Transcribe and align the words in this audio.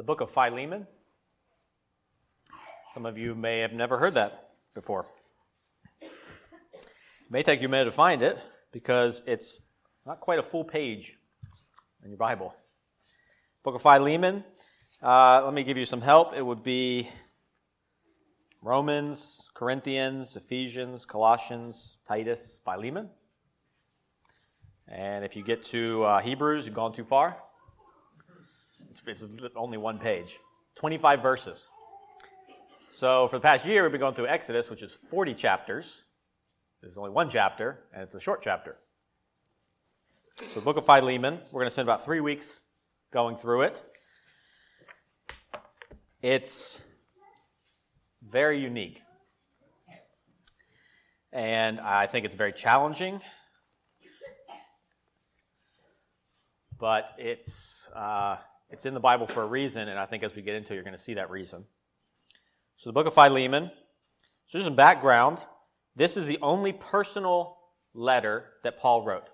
the 0.00 0.04
book 0.04 0.22
of 0.22 0.30
Philemon. 0.30 0.86
Some 2.94 3.04
of 3.04 3.18
you 3.18 3.34
may 3.34 3.58
have 3.58 3.74
never 3.74 3.98
heard 3.98 4.14
that 4.14 4.42
before. 4.72 5.04
It 6.00 6.10
may 7.28 7.42
take 7.42 7.60
you 7.60 7.68
a 7.68 7.70
minute 7.70 7.84
to 7.84 7.92
find 7.92 8.22
it 8.22 8.42
because 8.72 9.22
it's 9.26 9.60
not 10.06 10.20
quite 10.20 10.38
a 10.38 10.42
full 10.42 10.64
page 10.64 11.18
in 12.02 12.08
your 12.08 12.16
Bible. 12.16 12.54
Book 13.62 13.74
of 13.74 13.82
Philemon. 13.82 14.42
Uh, 15.02 15.42
let 15.44 15.52
me 15.52 15.64
give 15.64 15.76
you 15.76 15.84
some 15.84 16.00
help. 16.00 16.34
It 16.34 16.46
would 16.46 16.62
be 16.62 17.06
Romans, 18.62 19.50
Corinthians, 19.52 20.34
Ephesians, 20.34 21.04
Colossians, 21.04 21.98
Titus, 22.08 22.58
Philemon. 22.64 23.10
And 24.88 25.26
if 25.26 25.36
you 25.36 25.42
get 25.42 25.62
to 25.64 26.04
uh, 26.04 26.20
Hebrews, 26.20 26.64
you've 26.64 26.74
gone 26.74 26.94
too 26.94 27.04
far. 27.04 27.36
It's, 28.90 29.24
only 29.54 29.78
one 29.78 29.98
page, 29.98 30.38
25 30.74 31.22
verses. 31.22 31.68
So 32.90 33.28
for 33.28 33.36
the 33.36 33.42
past 33.42 33.64
year, 33.64 33.82
we've 33.82 33.92
been 33.92 34.00
going 34.00 34.14
through 34.14 34.26
Exodus, 34.26 34.68
which 34.68 34.82
is 34.82 34.92
40 34.92 35.34
chapters. 35.34 36.04
There's 36.80 36.98
only 36.98 37.10
one 37.10 37.28
chapter, 37.28 37.84
and 37.92 38.02
it's 38.02 38.14
a 38.14 38.20
short 38.20 38.42
chapter. 38.42 38.76
So 40.38 40.46
the 40.56 40.60
book 40.62 40.76
of 40.76 40.86
Philemon, 40.86 41.38
we're 41.52 41.60
going 41.60 41.66
to 41.66 41.72
spend 41.72 41.86
about 41.86 42.04
three 42.04 42.20
weeks 42.20 42.64
going 43.12 43.36
through 43.36 43.62
it. 43.62 43.84
It's 46.22 46.82
very 48.22 48.58
unique. 48.58 49.00
And 51.32 51.78
I 51.78 52.06
think 52.06 52.24
it's 52.24 52.34
very 52.34 52.52
challenging. 52.52 53.20
But 56.78 57.12
it's, 57.18 57.88
uh, 57.94 58.38
it's 58.70 58.86
in 58.86 58.94
the 58.94 59.00
Bible 59.00 59.26
for 59.26 59.42
a 59.42 59.46
reason, 59.46 59.88
and 59.88 59.98
I 59.98 60.06
think 60.06 60.22
as 60.22 60.34
we 60.34 60.42
get 60.42 60.54
into 60.54 60.72
it, 60.72 60.76
you're 60.76 60.84
going 60.84 60.96
to 60.96 61.02
see 61.02 61.14
that 61.14 61.30
reason. 61.30 61.64
So, 62.76 62.88
the 62.88 62.94
book 62.94 63.06
of 63.06 63.14
Philemon. 63.14 63.70
So, 64.46 64.58
just 64.58 64.64
some 64.64 64.76
background. 64.76 65.44
This 65.96 66.16
is 66.16 66.26
the 66.26 66.38
only 66.40 66.72
personal 66.72 67.58
letter 67.94 68.46
that 68.62 68.78
Paul 68.78 69.04
wrote. 69.04 69.28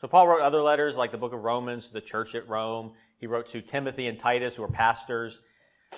So, 0.00 0.08
Paul 0.08 0.28
wrote 0.28 0.42
other 0.42 0.60
letters 0.60 0.96
like 0.96 1.10
the 1.10 1.18
book 1.18 1.32
of 1.32 1.42
Romans 1.42 1.88
to 1.88 1.92
the 1.92 2.00
church 2.00 2.34
at 2.34 2.48
Rome. 2.48 2.92
He 3.18 3.26
wrote 3.26 3.46
to 3.48 3.62
Timothy 3.62 4.06
and 4.06 4.18
Titus, 4.18 4.56
who 4.56 4.62
were 4.62 4.68
pastors. 4.68 5.40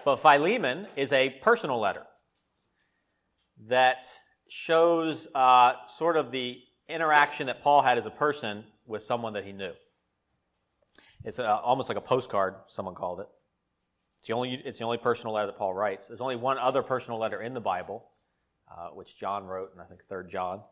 But 0.05 0.17
Philemon 0.17 0.87
is 0.97 1.13
a 1.13 1.31
personal 1.43 1.79
letter 1.79 2.05
that 3.67 4.05
shows 4.49 5.27
uh, 5.35 5.75
sort 5.89 6.17
of 6.17 6.31
the 6.31 6.59
interaction 6.89 7.47
that 7.49 7.63
Paul 7.63 7.83
had 7.83 7.99
as 7.99 8.07
a 8.07 8.11
person 8.11 8.65
with 8.87 9.03
someone 9.03 9.33
that 9.33 9.45
he 9.45 9.53
knew. 9.53 9.73
It's 11.25 11.39
a, 11.39 11.57
almost 11.57 11.89
like 11.89 11.99
a 11.99 12.03
postcard, 12.03 12.55
someone 12.69 12.95
called 12.95 13.21
it. 13.21 13.29
It's 14.19 14.27
the, 14.27 14.35
only, 14.35 14.55
it's 14.55 14.79
the 14.79 14.85
only 14.85 14.99
personal 14.99 15.35
letter 15.35 15.47
that 15.47 15.59
Paul 15.59 15.75
writes. 15.75 16.09
There's 16.09 16.21
only 16.21 16.37
one 16.37 16.59
other 16.59 16.83
personal 16.83 17.19
letter 17.19 17.41
in 17.41 17.55
the 17.55 17.61
Bible, 17.61 18.05
uh, 18.71 18.89
which 18.89 19.19
John 19.19 19.47
wrote, 19.47 19.73
and 19.73 19.81
I 19.81 19.85
think 19.85 20.05
Third 20.05 20.29
John. 20.31 20.63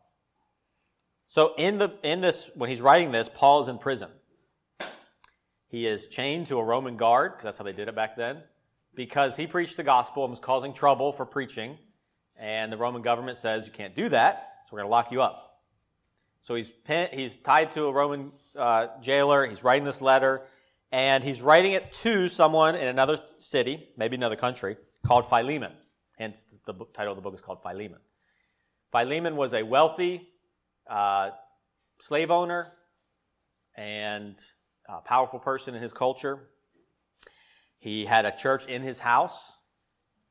So 1.27 1.53
in, 1.57 1.77
the, 1.77 1.93
in 2.03 2.21
this, 2.21 2.49
when 2.55 2.69
he's 2.69 2.81
writing 2.81 3.11
this, 3.11 3.29
Paul 3.29 3.61
is 3.61 3.67
in 3.67 3.77
prison. 3.77 4.09
He 5.67 5.87
is 5.87 6.07
chained 6.07 6.47
to 6.47 6.57
a 6.57 6.63
Roman 6.63 6.97
guard, 6.97 7.33
because 7.33 7.43
that's 7.43 7.57
how 7.57 7.63
they 7.63 7.73
did 7.73 7.87
it 7.87 7.95
back 7.95 8.15
then 8.15 8.43
because 8.95 9.35
he 9.35 9.45
preached 9.45 9.77
the 9.77 9.83
gospel 9.83 10.23
and 10.23 10.31
was 10.31 10.39
causing 10.39 10.73
trouble 10.73 11.11
for 11.11 11.25
preaching. 11.25 11.77
And 12.37 12.71
the 12.71 12.77
Roman 12.77 13.01
government 13.01 13.37
says 13.37 13.65
you 13.65 13.71
can't 13.71 13.95
do 13.95 14.09
that, 14.09 14.61
so 14.65 14.73
we're 14.73 14.79
going 14.79 14.87
to 14.87 14.91
lock 14.91 15.11
you 15.11 15.21
up. 15.21 15.44
So 16.45 16.53
he's, 16.53 16.71
he's 17.11 17.37
tied 17.37 17.71
to 17.71 17.85
a 17.85 17.91
Roman 17.91 18.31
uh, 18.55 18.89
jailer. 19.01 19.47
He's 19.47 19.63
writing 19.63 19.83
this 19.83 19.99
letter, 19.99 20.43
and 20.91 21.23
he's 21.23 21.41
writing 21.41 21.71
it 21.71 21.91
to 22.03 22.29
someone 22.29 22.75
in 22.75 22.87
another 22.87 23.17
city, 23.39 23.89
maybe 23.97 24.15
another 24.15 24.35
country, 24.35 24.77
called 25.03 25.27
Philemon. 25.27 25.71
Hence, 26.19 26.45
the 26.67 26.73
book, 26.73 26.93
title 26.93 27.13
of 27.13 27.17
the 27.17 27.23
book 27.23 27.33
is 27.33 27.41
called 27.41 27.63
Philemon. 27.63 27.97
Philemon 28.91 29.35
was 29.35 29.55
a 29.55 29.63
wealthy 29.63 30.29
uh, 30.87 31.31
slave 31.99 32.29
owner 32.29 32.67
and 33.75 34.39
a 34.87 35.01
powerful 35.01 35.39
person 35.39 35.73
in 35.73 35.81
his 35.81 35.93
culture. 35.93 36.47
He 37.79 38.05
had 38.05 38.25
a 38.25 38.31
church 38.31 38.67
in 38.67 38.83
his 38.83 38.99
house, 38.99 39.51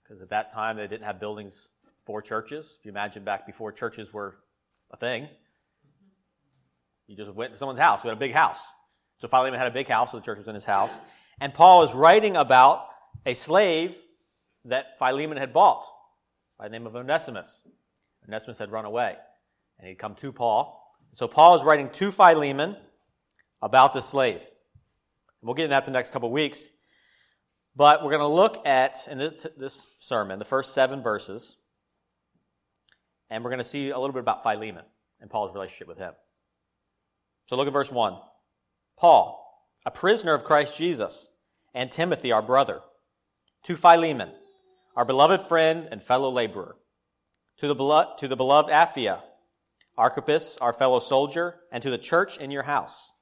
because 0.05 0.23
at 0.23 0.31
that 0.31 0.53
time 0.53 0.77
they 0.77 0.87
didn't 0.87 1.07
have 1.07 1.19
buildings 1.19 1.71
for 2.07 2.23
churches. 2.23 2.77
If 2.79 2.87
you 2.87 2.93
imagine 2.93 3.25
back 3.25 3.47
before 3.47 3.73
churches 3.73 4.13
were 4.13 4.37
a 4.93 4.97
thing, 4.97 5.27
you 7.07 7.17
just 7.17 7.33
went 7.33 7.53
to 7.53 7.59
someone's 7.59 7.79
house 7.79 8.03
who 8.03 8.09
had 8.09 8.17
a 8.17 8.21
big 8.21 8.33
house. 8.33 8.61
So 9.19 9.29
Philemon 9.29 9.59
had 9.59 9.69
a 9.69 9.75
big 9.75 9.89
house, 9.89 10.11
so 10.11 10.19
the 10.19 10.23
church 10.23 10.39
was 10.39 10.49
in 10.49 10.55
his 10.55 10.65
house. 10.65 10.99
And 11.41 11.53
Paul 11.53 11.83
is 11.83 11.95
writing 11.95 12.37
about 12.37 12.87
a 13.27 13.35
slave 13.35 13.97
that 14.65 14.99
Philemon 14.99 15.37
had 15.37 15.53
bought 15.53 15.85
by 16.59 16.69
the 16.69 16.73
name 16.73 16.87
of 16.87 16.97
Onesimus. 16.97 17.67
Onesimus 18.27 18.59
had 18.59 18.73
run 18.73 18.85
away, 18.85 19.17
and 19.79 19.89
he'd 19.89 19.99
come 19.99 20.15
to 20.17 20.33
Paul. 20.33 20.81
So 21.13 21.29
Paul 21.29 21.57
is 21.57 21.63
writing 21.63 21.91
to 21.91 22.11
Philemon 22.11 22.77
about 23.63 23.93
the 23.93 24.01
slave. 24.01 24.43
We'll 25.43 25.55
get 25.55 25.65
into 25.65 25.75
that 25.75 25.85
the 25.85 25.91
next 25.91 26.13
couple 26.13 26.29
of 26.29 26.33
weeks. 26.33 26.71
But 27.77 28.03
we're 28.03 28.11
going 28.11 28.21
to 28.21 28.27
look 28.27 28.67
at, 28.67 29.09
in 29.11 29.19
this, 29.19 29.47
this 29.57 29.87
sermon, 30.01 30.39
the 30.39 30.45
first 30.45 30.73
seven 30.73 31.03
verses, 31.03 31.57
and 33.31 33.43
we're 33.43 33.51
going 33.51 33.59
to 33.59 33.65
see 33.65 33.91
a 33.91 33.99
little 33.99 34.13
bit 34.13 34.21
about 34.21 34.43
Philemon 34.43 34.85
and 35.21 35.29
Paul's 35.29 35.53
relationship 35.53 35.89
with 35.89 35.99
him. 35.99 36.15
So 37.47 37.57
look 37.57 37.67
at 37.67 37.73
verse 37.73 37.93
1. 37.93 38.17
Paul, 38.97 39.41
a 39.85 39.91
prisoner 39.91 40.35
of 40.35 40.45
Christ 40.45 40.77
Jesus, 40.77 41.31
and 41.75 41.91
Timothy, 41.91 42.33
our 42.33 42.43
brother, 42.43 42.81
to 43.65 43.77
Philemon, 43.77 44.31
our 44.97 45.05
beloved 45.05 45.43
friend 45.43 45.89
and 45.91 46.03
fellow 46.03 46.31
laborer, 46.31 46.77
to 47.59 47.67
the, 47.67 47.75
beloved, 47.75 48.19
to 48.19 48.29
the 48.29 48.37
beloved 48.37 48.71
Apphia, 48.71 49.21
Archippus, 49.97 50.57
our 50.61 50.73
fellow 50.73 51.01
soldier, 51.01 51.57
and 51.71 51.83
to 51.83 51.91
the 51.91 51.99
church 51.99 52.39
in 52.39 52.51
your 52.51 52.63
house. 52.63 53.13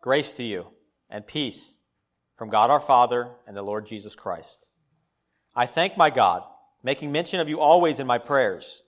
Grace 0.00 0.32
to 0.32 0.42
you 0.42 0.66
and 1.08 1.26
peace 1.26 1.74
from 2.36 2.50
God 2.50 2.70
our 2.70 2.80
Father 2.80 3.30
and 3.46 3.56
the 3.56 3.62
Lord 3.62 3.86
Jesus 3.86 4.14
Christ. 4.14 4.66
I 5.54 5.66
thank 5.66 5.96
my 5.96 6.10
God, 6.10 6.42
making 6.82 7.12
mention 7.12 7.40
of 7.40 7.48
you 7.48 7.60
always 7.60 8.00
in 8.00 8.06
my 8.06 8.18
prayers, 8.18 8.82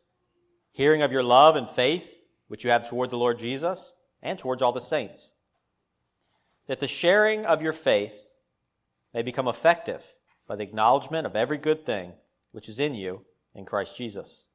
hearing 0.72 1.02
of 1.02 1.12
your 1.12 1.22
love 1.22 1.56
and 1.56 1.68
faith 1.68 2.20
which 2.48 2.64
you 2.64 2.70
have 2.70 2.88
toward 2.88 3.10
the 3.10 3.18
Lord 3.18 3.38
Jesus 3.38 3.94
and 4.26 4.38
towards 4.38 4.60
all 4.60 4.72
the 4.72 4.80
saints, 4.80 5.34
that 6.66 6.80
the 6.80 6.88
sharing 6.88 7.46
of 7.46 7.62
your 7.62 7.72
faith 7.72 8.32
may 9.14 9.22
become 9.22 9.46
effective 9.46 10.14
by 10.48 10.56
the 10.56 10.64
acknowledgement 10.64 11.26
of 11.26 11.36
every 11.36 11.58
good 11.58 11.86
thing 11.86 12.12
which 12.50 12.68
is 12.68 12.80
in 12.80 12.94
you 12.94 13.24
in 13.54 13.64
Christ 13.64 13.96
Jesus. 13.96 14.48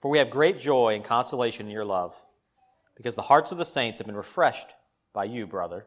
For 0.00 0.10
we 0.10 0.18
have 0.18 0.28
great 0.28 0.58
joy 0.58 0.94
and 0.94 1.02
consolation 1.02 1.66
in 1.66 1.72
your 1.72 1.86
love, 1.86 2.14
because 2.94 3.14
the 3.14 3.22
hearts 3.22 3.50
of 3.50 3.56
the 3.56 3.64
saints 3.64 3.98
have 3.98 4.06
been 4.06 4.14
refreshed 4.14 4.74
by 5.14 5.24
you, 5.24 5.46
brother. 5.46 5.86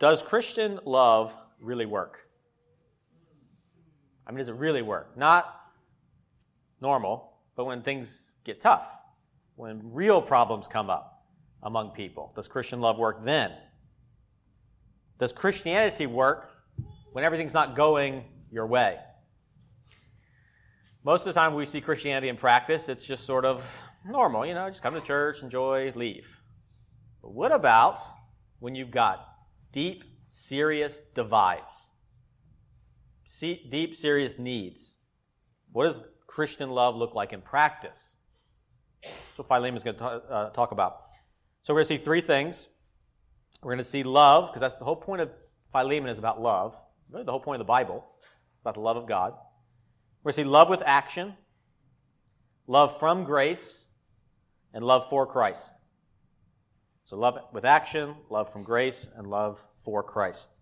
Does 0.00 0.24
Christian 0.24 0.80
love 0.84 1.38
really 1.60 1.86
work? 1.86 2.26
I 4.26 4.32
mean, 4.32 4.38
does 4.38 4.48
it 4.48 4.56
really 4.56 4.82
work? 4.82 5.16
Not 5.16 5.54
normal, 6.80 7.32
but 7.54 7.64
when 7.66 7.82
things 7.82 8.34
get 8.42 8.60
tough, 8.60 8.88
when 9.60 9.92
real 9.92 10.22
problems 10.22 10.66
come 10.66 10.88
up 10.88 11.26
among 11.62 11.90
people, 11.90 12.32
does 12.34 12.48
Christian 12.48 12.80
love 12.80 12.96
work 12.96 13.22
then? 13.24 13.52
Does 15.18 15.34
Christianity 15.34 16.06
work 16.06 16.50
when 17.12 17.24
everything's 17.24 17.52
not 17.52 17.76
going 17.76 18.24
your 18.50 18.66
way? 18.66 18.98
Most 21.04 21.26
of 21.26 21.34
the 21.34 21.38
time 21.38 21.52
we 21.52 21.66
see 21.66 21.82
Christianity 21.82 22.30
in 22.30 22.36
practice, 22.36 22.88
it's 22.88 23.06
just 23.06 23.24
sort 23.24 23.44
of 23.44 23.76
normal, 24.06 24.46
you 24.46 24.54
know, 24.54 24.66
just 24.70 24.82
come 24.82 24.94
to 24.94 25.00
church, 25.02 25.42
enjoy, 25.42 25.92
leave. 25.94 26.40
But 27.20 27.34
what 27.34 27.52
about 27.52 27.98
when 28.60 28.74
you've 28.74 28.90
got 28.90 29.26
deep, 29.72 30.04
serious 30.26 31.02
divides, 31.14 31.90
deep, 33.40 33.94
serious 33.94 34.38
needs. 34.38 35.00
What 35.72 35.84
does 35.84 36.02
Christian 36.26 36.70
love 36.70 36.96
look 36.96 37.14
like 37.14 37.34
in 37.34 37.42
practice? 37.42 38.16
So 39.34 39.42
Philemon 39.42 39.76
is 39.76 39.82
going 39.82 39.96
to 39.96 40.04
uh, 40.04 40.50
talk 40.50 40.72
about. 40.72 41.02
So 41.62 41.72
we're 41.72 41.80
going 41.80 41.88
to 41.88 41.98
see 41.98 42.04
three 42.04 42.20
things. 42.20 42.68
We're 43.62 43.72
going 43.72 43.78
to 43.78 43.84
see 43.84 44.02
love, 44.02 44.48
because 44.48 44.60
that's 44.60 44.76
the 44.76 44.84
whole 44.84 44.96
point 44.96 45.20
of 45.20 45.30
Philemon 45.70 46.10
is 46.10 46.18
about 46.18 46.40
love. 46.40 46.80
Really, 47.10 47.24
the 47.24 47.32
whole 47.32 47.40
point 47.40 47.60
of 47.60 47.66
the 47.66 47.70
Bible 47.70 48.06
about 48.62 48.74
the 48.74 48.80
love 48.80 48.96
of 48.96 49.06
God. 49.06 49.32
We're 50.22 50.32
going 50.32 50.44
to 50.44 50.48
see 50.48 50.48
love 50.48 50.68
with 50.68 50.82
action, 50.84 51.34
love 52.66 52.98
from 52.98 53.24
grace, 53.24 53.86
and 54.72 54.84
love 54.84 55.08
for 55.08 55.26
Christ. 55.26 55.72
So 57.04 57.16
love 57.16 57.38
with 57.52 57.64
action, 57.64 58.14
love 58.28 58.52
from 58.52 58.62
grace, 58.62 59.08
and 59.16 59.26
love 59.26 59.64
for 59.78 60.02
Christ. 60.02 60.60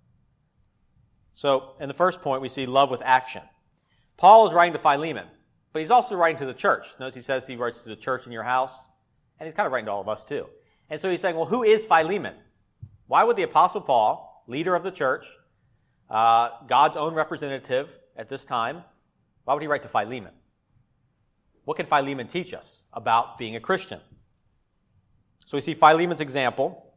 So 1.32 1.74
in 1.80 1.88
the 1.88 1.94
first 1.94 2.22
point, 2.22 2.40
we 2.40 2.48
see 2.48 2.66
love 2.66 2.90
with 2.90 3.02
action. 3.04 3.42
Paul 4.16 4.46
is 4.48 4.54
writing 4.54 4.72
to 4.72 4.78
Philemon, 4.78 5.26
but 5.72 5.80
he's 5.80 5.90
also 5.90 6.16
writing 6.16 6.38
to 6.38 6.46
the 6.46 6.54
church. 6.54 6.88
Notice 6.98 7.14
he 7.14 7.20
says 7.20 7.46
he 7.46 7.56
writes 7.56 7.82
to 7.82 7.88
the 7.88 7.96
church 7.96 8.26
in 8.26 8.32
your 8.32 8.42
house, 8.42 8.88
and 9.38 9.46
he's 9.46 9.54
kind 9.54 9.66
of 9.66 9.72
writing 9.72 9.86
to 9.86 9.92
all 9.92 10.00
of 10.00 10.08
us 10.08 10.24
too. 10.24 10.46
And 10.90 11.00
so 11.00 11.10
he's 11.10 11.20
saying, 11.20 11.36
well, 11.36 11.46
who 11.46 11.62
is 11.62 11.84
Philemon? 11.84 12.34
Why 13.06 13.24
would 13.24 13.36
the 13.36 13.42
Apostle 13.42 13.80
Paul, 13.80 14.44
leader 14.46 14.74
of 14.74 14.82
the 14.82 14.90
church, 14.90 15.26
uh, 16.10 16.50
God's 16.66 16.96
own 16.96 17.14
representative 17.14 17.90
at 18.16 18.28
this 18.28 18.44
time, 18.44 18.82
why 19.44 19.54
would 19.54 19.62
he 19.62 19.68
write 19.68 19.82
to 19.82 19.88
Philemon? 19.88 20.32
What 21.64 21.76
can 21.76 21.86
Philemon 21.86 22.26
teach 22.26 22.54
us 22.54 22.84
about 22.92 23.38
being 23.38 23.56
a 23.56 23.60
Christian? 23.60 24.00
So 25.44 25.56
we 25.56 25.60
see 25.60 25.74
Philemon's 25.74 26.20
example. 26.20 26.94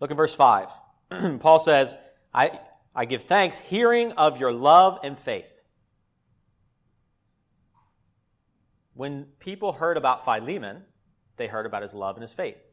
Look 0.00 0.10
at 0.10 0.16
verse 0.16 0.34
5. 0.34 0.70
Paul 1.40 1.58
says, 1.58 1.94
I, 2.34 2.58
I 2.94 3.04
give 3.04 3.22
thanks 3.22 3.58
hearing 3.58 4.12
of 4.12 4.40
your 4.40 4.52
love 4.52 4.98
and 5.02 5.18
faith. 5.18 5.55
When 8.96 9.26
people 9.38 9.72
heard 9.72 9.98
about 9.98 10.24
Philemon, 10.24 10.82
they 11.36 11.46
heard 11.46 11.66
about 11.66 11.82
his 11.82 11.92
love 11.92 12.16
and 12.16 12.22
his 12.22 12.32
faith. 12.32 12.72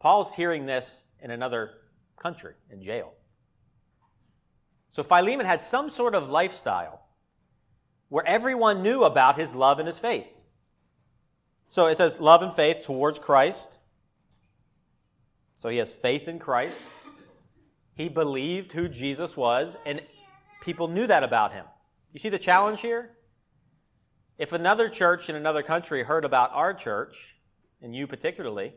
Paul's 0.00 0.34
hearing 0.34 0.66
this 0.66 1.06
in 1.22 1.30
another 1.30 1.70
country, 2.16 2.54
in 2.68 2.82
jail. 2.82 3.14
So 4.90 5.04
Philemon 5.04 5.46
had 5.46 5.62
some 5.62 5.88
sort 5.88 6.16
of 6.16 6.28
lifestyle 6.28 7.04
where 8.08 8.26
everyone 8.26 8.82
knew 8.82 9.04
about 9.04 9.36
his 9.36 9.54
love 9.54 9.78
and 9.78 9.86
his 9.86 10.00
faith. 10.00 10.42
So 11.68 11.86
it 11.86 11.96
says 11.96 12.18
love 12.18 12.42
and 12.42 12.52
faith 12.52 12.82
towards 12.82 13.20
Christ. 13.20 13.78
So 15.56 15.68
he 15.68 15.76
has 15.78 15.92
faith 15.92 16.26
in 16.26 16.40
Christ. 16.40 16.90
He 17.94 18.08
believed 18.08 18.72
who 18.72 18.88
Jesus 18.88 19.36
was, 19.36 19.76
and 19.86 20.00
people 20.62 20.88
knew 20.88 21.06
that 21.06 21.22
about 21.22 21.52
him. 21.52 21.64
You 22.12 22.18
see 22.18 22.28
the 22.28 22.38
challenge 22.38 22.80
here? 22.80 23.10
If 24.38 24.52
another 24.52 24.88
church 24.88 25.28
in 25.28 25.34
another 25.34 25.62
country 25.62 26.04
heard 26.04 26.24
about 26.24 26.52
our 26.52 26.72
church, 26.72 27.36
and 27.82 27.94
you 27.94 28.06
particularly, 28.06 28.72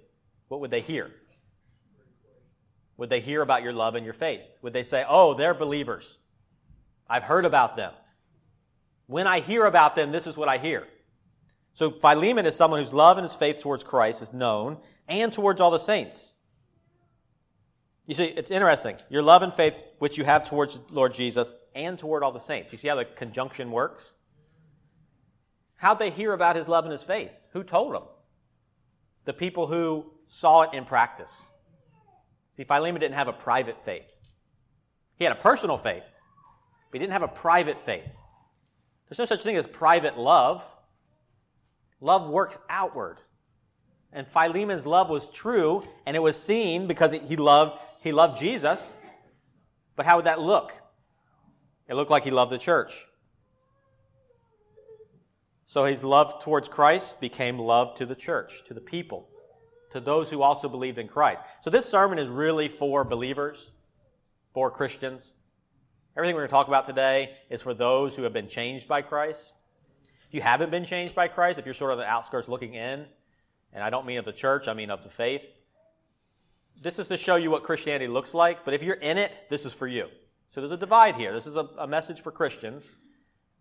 what 0.48 0.60
would 0.60 0.72
they 0.72 0.82
hear? 0.82 1.12
Would 2.98 3.10
they 3.10 3.20
hear 3.20 3.42
about 3.42 3.64
your 3.64 3.74
love 3.74 3.96
and 3.96 4.04
your 4.04 4.14
faith? 4.14 4.58
Would 4.62 4.74
they 4.74 4.84
say, 4.84 5.06
oh, 5.08 5.34
they're 5.34 5.54
believers? 5.54 6.18
I've 7.08 7.24
heard 7.24 7.46
about 7.46 7.76
them. 7.76 7.94
When 9.08 9.28
I 9.28 9.40
hear 9.40 9.66
about 9.66 9.96
them, 9.96 10.12
this 10.12 10.28
is 10.28 10.38
what 10.38 10.50
I 10.50 10.58
hear. 10.58 10.88
So 11.74 11.92
Philemon 11.92 12.46
is 12.46 12.56
someone 12.56 12.80
whose 12.80 12.94
love 12.94 13.18
and 13.18 13.24
his 13.24 13.34
faith 13.34 13.62
towards 13.62 13.84
Christ 13.84 14.22
is 14.22 14.34
known 14.34 14.78
and 15.08 15.32
towards 15.32 15.62
all 15.62 15.72
the 15.72 15.80
saints. 15.80 16.36
You 18.08 18.14
see, 18.14 18.26
it's 18.26 18.52
interesting. 18.52 18.98
Your 19.10 19.22
love 19.22 19.42
and 19.42 19.54
faith, 19.54 19.76
which 20.00 20.18
you 20.18 20.24
have 20.24 20.48
towards 20.48 20.80
Lord 20.90 21.14
Jesus 21.14 21.54
and 21.76 21.98
toward 22.00 22.24
all 22.24 22.32
the 22.32 22.40
saints. 22.40 22.72
You 22.72 22.78
see 22.78 22.88
how 22.88 22.96
the 22.96 23.06
conjunction 23.06 23.72
works? 23.72 24.16
How'd 25.82 25.98
they 25.98 26.12
hear 26.12 26.32
about 26.32 26.56
his 26.56 26.68
love 26.68 26.86
and 26.86 26.92
his 26.92 27.02
faith? 27.02 27.48
Who 27.54 27.64
told 27.64 27.96
them? 27.96 28.04
The 29.26 29.34
people 29.34 29.66
who 29.66 30.14
saw 30.28 30.62
it 30.62 30.76
in 30.76 30.86
practice. 30.86 31.44
See, 32.56 32.66
Philemon 32.66 33.02
didn't 33.02 33.16
have 33.16 33.28
a 33.28 33.34
private 33.34 33.84
faith. 33.84 34.20
He 35.16 35.24
had 35.24 35.36
a 35.36 35.40
personal 35.40 35.80
faith, 35.80 36.08
but 36.92 36.94
he 36.94 37.00
didn't 37.00 37.14
have 37.14 37.24
a 37.24 37.28
private 37.28 37.80
faith. 37.80 38.16
There's 39.10 39.18
no 39.18 39.26
such 39.26 39.42
thing 39.42 39.56
as 39.56 39.66
private 39.66 40.20
love. 40.20 40.64
Love 42.00 42.30
works 42.30 42.60
outward. 42.70 43.18
And 44.14 44.28
Philemon's 44.28 44.86
love 44.86 45.10
was 45.10 45.32
true, 45.32 45.84
and 46.06 46.16
it 46.16 46.20
was 46.20 46.40
seen 46.40 46.86
because 46.86 47.12
he 47.12 47.38
loved, 47.38 47.76
he 48.02 48.12
loved 48.12 48.40
Jesus. 48.40 48.94
But 49.96 50.06
how 50.06 50.18
would 50.18 50.26
that 50.26 50.40
look? 50.40 50.74
It 51.88 51.96
looked 51.96 52.12
like 52.12 52.24
he 52.24 52.30
loved 52.30 52.52
the 52.52 52.60
church. 52.60 53.04
So 55.72 55.86
his 55.86 56.04
love 56.04 56.44
towards 56.44 56.68
Christ 56.68 57.22
became 57.22 57.58
love 57.58 57.96
to 57.96 58.06
the 58.06 58.14
church, 58.14 58.66
to 58.66 58.74
the 58.74 58.82
people 58.82 59.30
to 59.92 60.02
those 60.02 60.30
who 60.30 60.42
also 60.42 60.68
believed 60.68 60.98
in 60.98 61.08
Christ. 61.08 61.46
So 61.62 61.70
this 61.70 61.86
sermon 61.86 62.20
is 62.20 62.28
really 62.28 62.68
for 62.68 63.06
believers, 63.06 63.72
for 64.54 64.70
Christians. 64.70 65.32
Everything 66.18 66.36
we're 66.36 66.42
going 66.42 66.50
to 66.50 66.52
talk 66.52 66.68
about 66.68 66.84
today 66.84 67.38
is 67.50 67.62
for 67.62 67.74
those 67.74 68.18
who 68.18 68.24
have 68.24 68.34
been 68.34 68.50
changed 68.50 68.90
by 68.90 69.02
Christ. 69.02 69.54
If 70.28 70.34
you 70.34 70.42
haven't 70.42 70.72
been 70.72 70.84
changed 70.84 71.16
by 71.16 71.30
Christ, 71.30 71.58
if 71.58 71.64
you're 71.64 71.74
sort 71.74 71.94
of 71.94 72.00
the 72.00 72.06
outskirts 72.06 72.50
looking 72.50 72.74
in, 72.74 73.06
and 73.72 73.82
I 73.82 73.90
don't 73.90 74.06
mean 74.06 74.18
of 74.18 74.26
the 74.26 74.34
church, 74.34 74.68
I 74.68 74.74
mean 74.74 74.92
of 74.92 75.04
the 75.06 75.10
faith, 75.10 75.50
this 76.82 77.00
is 77.00 77.08
to 77.08 77.16
show 77.16 77.38
you 77.38 77.50
what 77.50 77.64
Christianity 77.64 78.10
looks 78.10 78.34
like, 78.34 78.66
but 78.66 78.74
if 78.74 78.84
you're 78.84 78.96
in 78.96 79.18
it, 79.18 79.32
this 79.50 79.66
is 79.66 79.74
for 79.74 79.88
you. 79.88 80.10
So 80.50 80.60
there's 80.60 80.74
a 80.74 80.78
divide 80.78 81.16
here. 81.16 81.32
This 81.32 81.48
is 81.48 81.56
a, 81.56 81.70
a 81.78 81.88
message 81.88 82.20
for 82.20 82.34
Christians, 82.34 82.90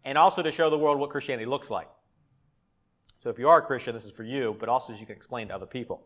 and 0.04 0.18
also 0.18 0.42
to 0.42 0.50
show 0.50 0.70
the 0.70 0.78
world 0.78 0.98
what 0.98 1.10
Christianity 1.10 1.46
looks 1.46 1.70
like. 1.70 1.86
So 3.20 3.28
if 3.28 3.38
you 3.38 3.48
are 3.48 3.58
a 3.58 3.62
Christian, 3.62 3.94
this 3.94 4.06
is 4.06 4.12
for 4.12 4.24
you, 4.24 4.56
but 4.58 4.68
also 4.68 4.94
as 4.94 5.00
you 5.00 5.06
can 5.06 5.14
explain 5.14 5.48
to 5.48 5.54
other 5.54 5.66
people. 5.66 6.02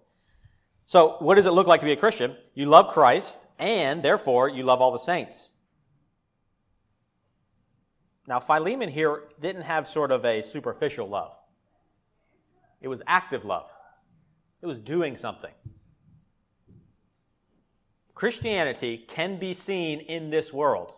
So, 0.85 1.17
what 1.21 1.37
does 1.37 1.47
it 1.47 1.53
look 1.53 1.67
like 1.67 1.81
to 1.81 1.87
be 1.87 1.93
a 1.93 1.97
Christian? 1.97 2.37
You 2.55 2.67
love 2.67 2.89
Christ, 2.89 3.41
and 3.59 4.03
therefore 4.03 4.49
you 4.51 4.65
love 4.65 4.83
all 4.83 4.91
the 4.91 4.99
saints. 4.99 5.53
Now, 8.27 8.41
Philemon 8.41 8.89
here 8.89 9.23
didn't 9.41 9.63
have 9.63 9.87
sort 9.87 10.11
of 10.11 10.25
a 10.25 10.43
superficial 10.43 11.09
love, 11.09 11.37
it 12.81 12.89
was 12.89 13.01
active 13.07 13.45
love, 13.45 13.71
it 14.61 14.67
was 14.67 14.79
doing 14.79 15.17
something. 15.17 15.53
Christianity 18.15 18.99
can 18.99 19.39
be 19.39 19.55
seen 19.55 20.01
in 20.01 20.31
this 20.31 20.53
world 20.53 20.93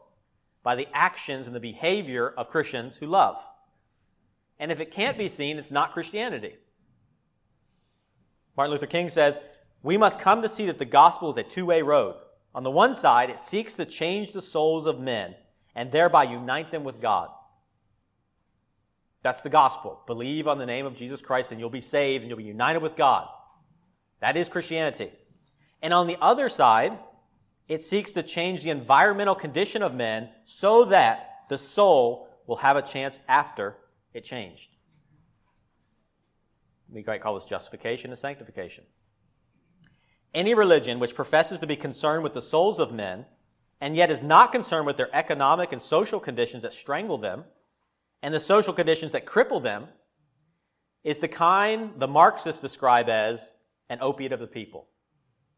by 0.63 0.75
the 0.75 0.89
actions 0.93 1.47
and 1.47 1.55
the 1.55 1.61
behavior 1.61 2.29
of 2.29 2.49
Christians 2.49 2.97
who 2.97 3.07
love. 3.07 3.43
And 4.59 4.73
if 4.73 4.81
it 4.81 4.91
can't 4.91 5.19
be 5.19 5.29
seen, 5.29 5.59
it's 5.59 5.71
not 5.71 5.93
Christianity. 5.93 6.57
Martin 8.57 8.73
Luther 8.73 8.87
King 8.87 9.09
says, 9.09 9.39
we 9.83 9.97
must 9.97 10.21
come 10.21 10.43
to 10.43 10.49
see 10.49 10.67
that 10.67 10.79
the 10.79 10.85
gospel 10.85 11.31
is 11.31 11.37
a 11.37 11.43
two 11.43 11.67
way 11.67 11.83
road. 11.83 12.17
On 12.55 12.63
the 12.63 12.71
one 12.71 12.95
side, 12.95 13.29
it 13.31 13.39
seeks 13.39 13.75
to 13.75 13.85
change 13.85 14.33
the 14.33 14.41
souls 14.41 14.87
of 14.87 14.99
men 14.99 15.35
and 15.75 15.93
thereby 15.93 16.25
unite 16.25 16.71
them 16.71 16.85
with 16.85 17.01
God. 17.01 17.29
That's 19.23 19.43
the 19.43 19.51
gospel. 19.51 20.03
Believe 20.07 20.49
on 20.49 20.59
the 20.59 20.67
name 20.67 20.87
of 20.87 20.95
Jesus 20.95 21.21
Christ 21.21 21.53
and 21.53 21.61
you'll 21.61 21.69
be 21.69 21.81
saved 21.81 22.23
and 22.23 22.31
you'll 22.31 22.39
be 22.39 22.45
united 22.45 22.81
with 22.81 22.97
God. 22.97 23.29
That 24.21 24.37
is 24.37 24.49
Christianity. 24.49 25.13
And 25.83 25.93
on 25.93 26.07
the 26.07 26.17
other 26.21 26.49
side, 26.49 26.99
it 27.69 27.83
seeks 27.83 28.13
to 28.13 28.23
change 28.23 28.63
the 28.63 28.71
environmental 28.71 29.35
condition 29.35 29.83
of 29.83 29.95
men 29.95 30.31
so 30.45 30.87
that 30.87 31.45
the 31.49 31.59
soul 31.59 32.29
will 32.47 32.57
have 32.57 32.77
a 32.77 32.83
chance 32.83 33.21
after 33.29 33.77
it 34.17 34.25
changed. 34.25 34.71
We 36.89 37.05
might 37.07 37.21
call 37.21 37.35
this 37.35 37.45
justification 37.45 38.11
and 38.11 38.19
sanctification. 38.19 38.85
Any 40.33 40.55
religion 40.55 40.99
which 40.99 41.15
professes 41.15 41.59
to 41.61 41.67
be 41.67 41.77
concerned 41.77 42.23
with 42.23 42.33
the 42.33 42.43
souls 42.43 42.79
of 42.79 42.93
men 42.93 43.27
and 43.81 43.95
yet 43.95 44.11
is 44.11 44.23
not 44.23 44.53
concerned 44.53 44.87
with 44.87 44.97
their 44.97 45.15
economic 45.15 45.73
and 45.73 45.83
social 45.83 46.19
conditions 46.19 46.63
that 46.63 46.73
strangle 46.73 47.19
them 47.19 47.45
and 48.23 48.33
the 48.33 48.41
social 48.41 48.73
conditions 48.73 49.13
that 49.13 49.27
cripple 49.27 49.63
them 49.63 49.89
is 51.05 51.19
the 51.19 51.29
kind 51.29 51.93
the 51.99 52.09
Marxists 52.09 52.61
describe 52.61 53.09
as 53.09 53.53
an 53.89 53.99
opiate 54.01 54.33
of 54.33 54.41
the 54.41 54.47
people. 54.47 54.89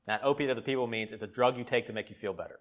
That 0.06 0.20
opiate 0.24 0.50
of 0.50 0.56
the 0.56 0.62
people 0.62 0.86
means 0.86 1.12
it's 1.12 1.22
a 1.22 1.28
drug 1.28 1.56
you 1.56 1.64
take 1.64 1.86
to 1.86 1.92
make 1.92 2.08
you 2.08 2.16
feel 2.16 2.32
better. 2.32 2.58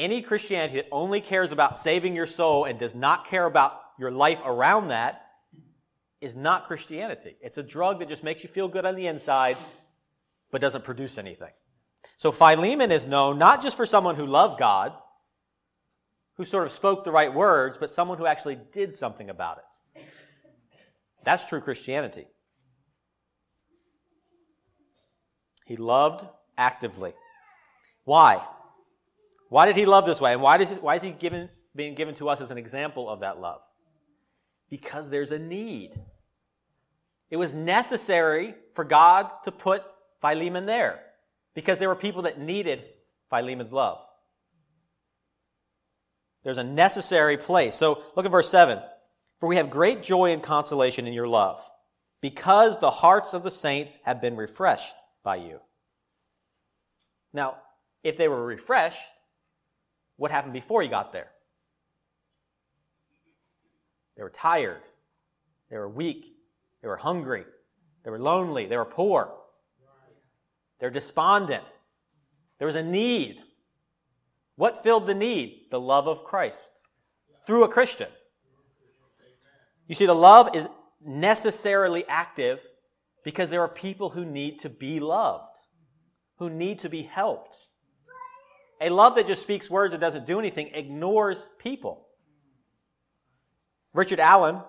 Any 0.00 0.22
Christianity 0.22 0.76
that 0.76 0.88
only 0.90 1.20
cares 1.20 1.52
about 1.52 1.76
saving 1.76 2.16
your 2.16 2.24
soul 2.24 2.64
and 2.64 2.78
does 2.78 2.94
not 2.94 3.26
care 3.26 3.44
about 3.44 3.78
your 3.98 4.10
life 4.10 4.40
around 4.46 4.88
that 4.88 5.26
is 6.22 6.34
not 6.34 6.66
Christianity. 6.66 7.36
It's 7.42 7.58
a 7.58 7.62
drug 7.62 7.98
that 7.98 8.08
just 8.08 8.24
makes 8.24 8.42
you 8.42 8.48
feel 8.48 8.66
good 8.66 8.86
on 8.86 8.96
the 8.96 9.06
inside, 9.06 9.58
but 10.50 10.62
doesn't 10.62 10.84
produce 10.84 11.18
anything. 11.18 11.50
So 12.16 12.32
Philemon 12.32 12.90
is 12.90 13.06
known 13.06 13.36
not 13.36 13.62
just 13.62 13.76
for 13.76 13.84
someone 13.84 14.16
who 14.16 14.24
loved 14.24 14.58
God, 14.58 14.94
who 16.38 16.46
sort 16.46 16.64
of 16.64 16.72
spoke 16.72 17.04
the 17.04 17.12
right 17.12 17.32
words, 17.34 17.76
but 17.76 17.90
someone 17.90 18.16
who 18.16 18.24
actually 18.24 18.58
did 18.72 18.94
something 18.94 19.28
about 19.28 19.58
it. 19.58 20.04
That's 21.24 21.44
true 21.44 21.60
Christianity. 21.60 22.24
He 25.66 25.76
loved 25.76 26.26
actively. 26.56 27.12
Why? 28.04 28.42
Why 29.50 29.66
did 29.66 29.76
he 29.76 29.84
love 29.84 30.06
this 30.06 30.20
way? 30.20 30.32
And 30.32 30.40
why, 30.40 30.56
does 30.56 30.70
he, 30.70 30.76
why 30.76 30.94
is 30.94 31.02
he 31.02 31.10
given, 31.10 31.50
being 31.76 31.94
given 31.94 32.14
to 32.14 32.28
us 32.28 32.40
as 32.40 32.50
an 32.50 32.56
example 32.56 33.10
of 33.10 33.20
that 33.20 33.38
love? 33.38 33.60
Because 34.70 35.10
there's 35.10 35.32
a 35.32 35.38
need. 35.38 36.00
It 37.30 37.36
was 37.36 37.52
necessary 37.52 38.54
for 38.74 38.84
God 38.84 39.28
to 39.44 39.52
put 39.52 39.82
Philemon 40.20 40.66
there 40.66 41.00
because 41.54 41.80
there 41.80 41.88
were 41.88 41.96
people 41.96 42.22
that 42.22 42.38
needed 42.40 42.84
Philemon's 43.28 43.72
love. 43.72 43.98
There's 46.44 46.58
a 46.58 46.64
necessary 46.64 47.36
place. 47.36 47.74
So 47.74 48.02
look 48.14 48.24
at 48.24 48.32
verse 48.32 48.48
7. 48.48 48.80
For 49.40 49.48
we 49.48 49.56
have 49.56 49.68
great 49.68 50.02
joy 50.02 50.32
and 50.32 50.42
consolation 50.42 51.06
in 51.06 51.12
your 51.12 51.26
love, 51.26 51.66
because 52.20 52.78
the 52.78 52.90
hearts 52.90 53.32
of 53.32 53.42
the 53.42 53.50
saints 53.50 53.98
have 54.04 54.20
been 54.20 54.36
refreshed 54.36 54.94
by 55.24 55.36
you. 55.36 55.60
Now, 57.32 57.56
if 58.04 58.16
they 58.16 58.28
were 58.28 58.44
refreshed, 58.44 59.02
what 60.20 60.30
happened 60.30 60.52
before 60.52 60.82
you 60.82 60.90
got 60.90 61.14
there? 61.14 61.30
They 64.18 64.22
were 64.22 64.28
tired. 64.28 64.82
They 65.70 65.78
were 65.78 65.88
weak. 65.88 66.36
They 66.82 66.88
were 66.88 66.98
hungry. 66.98 67.46
They 68.04 68.10
were 68.10 68.18
lonely. 68.18 68.66
They 68.66 68.76
were 68.76 68.84
poor. 68.84 69.32
They're 70.78 70.90
despondent. 70.90 71.64
There 72.58 72.66
was 72.66 72.76
a 72.76 72.82
need. 72.82 73.38
What 74.56 74.82
filled 74.82 75.06
the 75.06 75.14
need? 75.14 75.68
The 75.70 75.80
love 75.80 76.06
of 76.06 76.22
Christ 76.22 76.70
through 77.46 77.64
a 77.64 77.68
Christian. 77.68 78.08
You 79.86 79.94
see, 79.94 80.04
the 80.04 80.12
love 80.12 80.54
is 80.54 80.68
necessarily 81.02 82.04
active 82.06 82.62
because 83.24 83.48
there 83.48 83.62
are 83.62 83.68
people 83.68 84.10
who 84.10 84.26
need 84.26 84.58
to 84.58 84.68
be 84.68 85.00
loved, 85.00 85.56
who 86.36 86.50
need 86.50 86.78
to 86.80 86.90
be 86.90 87.04
helped. 87.04 87.68
A 88.80 88.88
love 88.88 89.16
that 89.16 89.26
just 89.26 89.42
speaks 89.42 89.68
words 89.68 89.92
and 89.92 90.00
doesn't 90.00 90.26
do 90.26 90.38
anything 90.38 90.70
ignores 90.74 91.46
people. 91.58 92.06
Richard 93.92 94.20
Allen, 94.20 94.60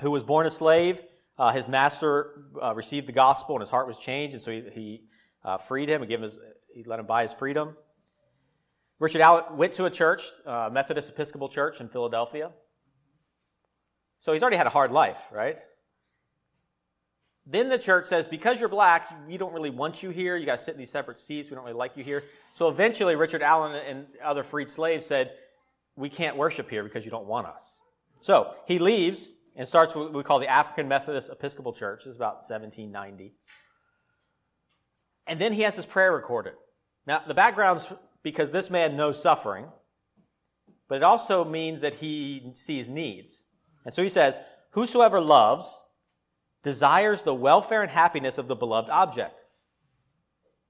who 0.00 0.10
was 0.10 0.22
born 0.22 0.46
a 0.46 0.50
slave, 0.50 1.00
uh, 1.38 1.52
his 1.52 1.68
master 1.68 2.44
uh, 2.60 2.74
received 2.74 3.06
the 3.06 3.12
gospel 3.12 3.54
and 3.54 3.60
his 3.60 3.70
heart 3.70 3.86
was 3.86 3.98
changed, 3.98 4.34
and 4.34 4.42
so 4.42 4.50
he, 4.50 4.64
he 4.72 5.02
uh, 5.44 5.58
freed 5.58 5.88
him 5.88 6.02
and 6.02 6.08
gave 6.08 6.18
him 6.18 6.24
his, 6.24 6.38
he 6.74 6.84
let 6.84 6.98
him 6.98 7.06
buy 7.06 7.22
his 7.22 7.32
freedom. 7.32 7.76
Richard 8.98 9.20
Allen 9.20 9.44
went 9.56 9.72
to 9.74 9.86
a 9.86 9.90
church, 9.90 10.24
uh, 10.44 10.68
Methodist 10.70 11.08
Episcopal 11.08 11.48
Church 11.48 11.80
in 11.80 11.88
Philadelphia. 11.88 12.50
So 14.18 14.32
he's 14.32 14.42
already 14.42 14.58
had 14.58 14.66
a 14.66 14.70
hard 14.70 14.92
life, 14.92 15.28
right? 15.32 15.58
Then 17.50 17.68
the 17.68 17.78
church 17.78 18.06
says, 18.06 18.28
because 18.28 18.60
you're 18.60 18.68
black, 18.68 19.12
we 19.26 19.36
don't 19.36 19.52
really 19.52 19.70
want 19.70 20.04
you 20.04 20.10
here. 20.10 20.36
You 20.36 20.46
got 20.46 20.58
to 20.58 20.64
sit 20.64 20.74
in 20.74 20.78
these 20.78 20.90
separate 20.90 21.18
seats. 21.18 21.50
We 21.50 21.56
don't 21.56 21.64
really 21.64 21.76
like 21.76 21.96
you 21.96 22.04
here. 22.04 22.22
So 22.54 22.68
eventually, 22.68 23.16
Richard 23.16 23.42
Allen 23.42 23.74
and 23.74 24.06
other 24.22 24.44
freed 24.44 24.70
slaves 24.70 25.04
said, 25.04 25.32
we 25.96 26.08
can't 26.08 26.36
worship 26.36 26.70
here 26.70 26.84
because 26.84 27.04
you 27.04 27.10
don't 27.10 27.26
want 27.26 27.48
us. 27.48 27.80
So 28.20 28.54
he 28.66 28.78
leaves 28.78 29.30
and 29.56 29.66
starts 29.66 29.96
what 29.96 30.12
we 30.12 30.22
call 30.22 30.38
the 30.38 30.48
African 30.48 30.86
Methodist 30.86 31.28
Episcopal 31.28 31.72
Church. 31.72 32.04
This 32.04 32.12
is 32.12 32.16
about 32.16 32.36
1790. 32.36 33.34
And 35.26 35.40
then 35.40 35.52
he 35.52 35.62
has 35.62 35.74
his 35.74 35.86
prayer 35.86 36.12
recorded. 36.12 36.54
Now, 37.04 37.22
the 37.26 37.34
background's 37.34 37.92
because 38.22 38.52
this 38.52 38.70
man 38.70 38.96
knows 38.96 39.20
suffering, 39.20 39.66
but 40.88 40.96
it 40.96 41.02
also 41.02 41.44
means 41.44 41.80
that 41.80 41.94
he 41.94 42.52
sees 42.54 42.88
needs. 42.88 43.44
And 43.84 43.92
so 43.92 44.02
he 44.02 44.08
says, 44.08 44.38
Whosoever 44.70 45.20
loves 45.20 45.82
desires 46.62 47.22
the 47.22 47.34
welfare 47.34 47.82
and 47.82 47.90
happiness 47.90 48.38
of 48.38 48.48
the 48.48 48.56
beloved 48.56 48.90
object. 48.90 49.44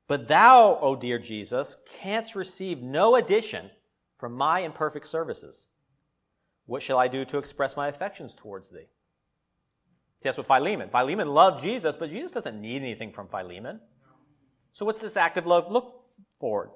But 0.07 0.29
thou, 0.29 0.79
O 0.81 0.97
dear 0.97 1.19
Jesus, 1.19 1.77
canst 1.89 2.35
receive 2.35 2.83
no 2.83 3.17
addition 3.17 3.71
from 4.19 4.33
my 4.33 4.61
imperfect 4.61 5.07
services. 5.07 5.69
What 6.67 6.83
shall 6.83 6.99
I 6.99 7.09
do 7.09 7.25
to 7.25 7.39
express 7.39 7.77
my 7.77 7.89
affections 7.89 8.35
towards 8.35 8.71
thee? 8.71 8.89
See, 10.19 10.29
that's 10.29 10.37
what 10.37 10.47
Philemon. 10.47 10.91
Philemon 10.91 11.29
loved 11.29 11.63
Jesus, 11.63 11.97
but 11.97 12.11
Jesus 12.11 12.31
doesn't 12.31 12.61
need 12.61 12.83
anything 12.83 13.11
from 13.11 13.27
Philemon. 13.29 13.81
So 14.73 14.85
what's 14.85 15.01
this 15.01 15.17
active 15.17 15.47
love 15.47 15.71
look 15.71 16.03
forward? 16.39 16.71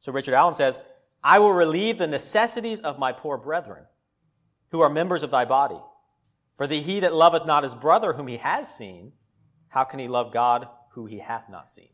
So 0.00 0.10
Richard 0.12 0.34
Allen 0.34 0.54
says, 0.54 0.80
I 1.22 1.38
will 1.38 1.52
relieve 1.52 1.98
the 1.98 2.06
necessities 2.06 2.80
of 2.80 2.98
my 2.98 3.12
poor 3.12 3.36
brethren, 3.36 3.84
who 4.70 4.80
are 4.80 4.88
members 4.88 5.22
of 5.22 5.30
thy 5.30 5.44
body. 5.44 5.80
For 6.58 6.66
the 6.66 6.80
he 6.80 7.00
that 7.00 7.14
loveth 7.14 7.46
not 7.46 7.62
his 7.62 7.76
brother 7.76 8.12
whom 8.12 8.26
he 8.26 8.36
has 8.38 8.74
seen, 8.74 9.12
how 9.68 9.84
can 9.84 10.00
he 10.00 10.08
love 10.08 10.32
God 10.32 10.68
who 10.90 11.06
he 11.06 11.18
hath 11.18 11.48
not 11.48 11.70
seen? 11.70 11.88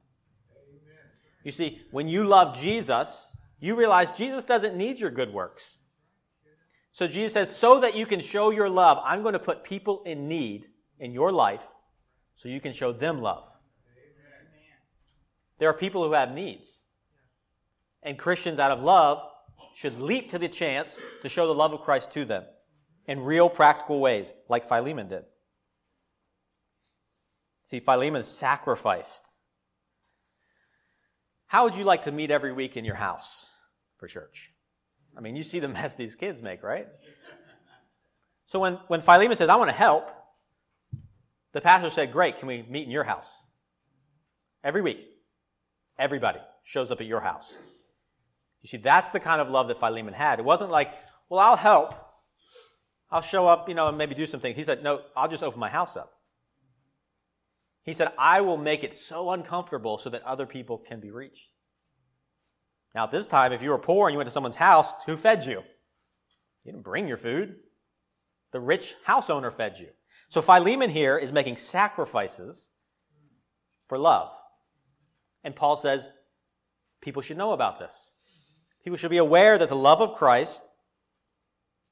You 1.44 1.52
see, 1.52 1.82
when 1.90 2.08
you 2.08 2.24
love 2.24 2.56
Jesus, 2.58 3.36
you 3.60 3.76
realize 3.76 4.10
Jesus 4.10 4.42
doesn't 4.42 4.74
need 4.74 5.00
your 5.00 5.10
good 5.10 5.34
works. 5.34 5.76
So 6.92 7.06
Jesus 7.06 7.34
says, 7.34 7.54
so 7.54 7.78
that 7.80 7.94
you 7.94 8.06
can 8.06 8.20
show 8.20 8.50
your 8.50 8.70
love, 8.70 8.98
I'm 9.04 9.20
going 9.20 9.34
to 9.34 9.38
put 9.38 9.64
people 9.64 10.02
in 10.04 10.28
need 10.28 10.68
in 10.98 11.12
your 11.12 11.30
life 11.30 11.68
so 12.34 12.48
you 12.48 12.60
can 12.60 12.72
show 12.72 12.90
them 12.90 13.20
love. 13.20 13.50
There 15.58 15.68
are 15.68 15.74
people 15.74 16.04
who 16.04 16.14
have 16.14 16.32
needs. 16.32 16.84
And 18.02 18.18
Christians, 18.18 18.58
out 18.58 18.70
of 18.70 18.82
love, 18.82 19.22
should 19.74 20.00
leap 20.00 20.30
to 20.30 20.38
the 20.38 20.48
chance 20.48 20.98
to 21.20 21.28
show 21.28 21.46
the 21.46 21.54
love 21.54 21.74
of 21.74 21.82
Christ 21.82 22.12
to 22.12 22.24
them 22.24 22.44
in 23.06 23.24
real 23.24 23.48
practical 23.48 24.00
ways, 24.00 24.32
like 24.48 24.64
Philemon 24.64 25.08
did. 25.08 25.24
See, 27.64 27.80
Philemon 27.80 28.22
sacrificed. 28.22 29.32
How 31.46 31.64
would 31.64 31.76
you 31.76 31.84
like 31.84 32.02
to 32.02 32.12
meet 32.12 32.30
every 32.30 32.52
week 32.52 32.76
in 32.76 32.84
your 32.84 32.94
house 32.94 33.46
for 33.98 34.06
church? 34.06 34.52
I 35.16 35.20
mean, 35.20 35.36
you 35.36 35.42
see 35.42 35.60
the 35.60 35.68
mess 35.78 35.96
these 35.96 36.14
kids 36.14 36.42
make, 36.42 36.62
right? 36.62 36.88
So 38.46 38.60
when, 38.60 38.74
when 38.88 39.00
Philemon 39.00 39.36
says, 39.36 39.48
I 39.48 39.56
want 39.56 39.70
to 39.70 39.76
help, 39.76 40.10
the 41.52 41.60
pastor 41.60 41.90
said, 41.90 42.12
Great, 42.12 42.38
can 42.38 42.48
we 42.48 42.64
meet 42.68 42.84
in 42.84 42.90
your 42.90 43.04
house? 43.04 43.42
Every 44.62 44.82
week. 44.82 45.00
Everybody 45.98 46.40
shows 46.64 46.90
up 46.90 47.00
at 47.00 47.06
your 47.06 47.20
house. 47.20 47.58
You 48.62 48.68
see, 48.68 48.78
that's 48.78 49.10
the 49.10 49.20
kind 49.20 49.40
of 49.40 49.48
love 49.50 49.68
that 49.68 49.78
Philemon 49.78 50.14
had. 50.14 50.38
It 50.38 50.44
wasn't 50.44 50.70
like, 50.70 50.92
well, 51.28 51.40
I'll 51.40 51.56
help. 51.56 51.94
I'll 53.10 53.22
show 53.22 53.46
up, 53.46 53.68
you 53.68 53.74
know, 53.74 53.88
and 53.88 53.98
maybe 53.98 54.14
do 54.14 54.26
some 54.26 54.40
things. 54.40 54.56
He 54.56 54.64
said, 54.64 54.82
no, 54.82 55.02
I'll 55.16 55.28
just 55.28 55.42
open 55.42 55.60
my 55.60 55.68
house 55.68 55.96
up. 55.96 56.12
He 57.84 57.92
said, 57.92 58.12
I 58.18 58.40
will 58.40 58.56
make 58.56 58.82
it 58.82 58.94
so 58.94 59.30
uncomfortable 59.30 59.98
so 59.98 60.10
that 60.10 60.22
other 60.22 60.46
people 60.46 60.78
can 60.78 61.00
be 61.00 61.10
reached. 61.10 61.50
Now, 62.94 63.04
at 63.04 63.10
this 63.10 63.28
time, 63.28 63.52
if 63.52 63.62
you 63.62 63.70
were 63.70 63.78
poor 63.78 64.08
and 64.08 64.14
you 64.14 64.18
went 64.18 64.28
to 64.28 64.32
someone's 64.32 64.56
house, 64.56 64.92
who 65.06 65.16
fed 65.16 65.44
you? 65.44 65.62
You 66.64 66.72
didn't 66.72 66.82
bring 66.84 67.06
your 67.06 67.16
food. 67.16 67.56
The 68.52 68.60
rich 68.60 68.94
house 69.04 69.28
owner 69.28 69.50
fed 69.50 69.78
you. 69.78 69.88
So 70.28 70.40
Philemon 70.40 70.90
here 70.90 71.18
is 71.18 71.32
making 71.32 71.56
sacrifices 71.56 72.70
for 73.88 73.98
love. 73.98 74.34
And 75.42 75.54
Paul 75.54 75.76
says, 75.76 76.08
people 77.02 77.20
should 77.20 77.36
know 77.36 77.52
about 77.52 77.78
this. 77.78 78.14
People 78.82 78.96
should 78.96 79.10
be 79.10 79.18
aware 79.18 79.58
that 79.58 79.68
the 79.68 79.76
love 79.76 80.00
of 80.00 80.14
Christ 80.14 80.62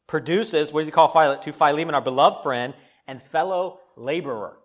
produces, 0.07 0.73
what 0.73 0.81
does 0.81 0.89
he 0.89 0.93
call 0.93 1.09
Philemon? 1.09 1.41
To 1.43 1.53
Philemon, 1.53 1.95
our 1.95 2.01
beloved 2.01 2.43
friend 2.43 2.75
and 3.07 3.21
fellow 3.21 3.81
laborer. 3.97 4.59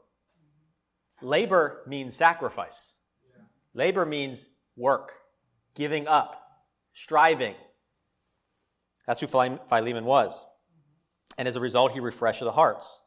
Labor 1.21 1.83
means 1.87 2.15
sacrifice. 2.15 2.95
Labor 3.73 4.05
means 4.05 4.47
work, 4.75 5.13
giving 5.75 6.07
up, 6.07 6.41
striving. 6.93 7.55
That's 9.05 9.21
who 9.21 9.27
Philemon 9.27 10.05
was. 10.05 10.45
And 11.37 11.47
as 11.47 11.55
a 11.55 11.59
result, 11.59 11.91
he 11.93 11.99
refreshed 11.99 12.41
the 12.41 12.51
hearts. 12.51 13.01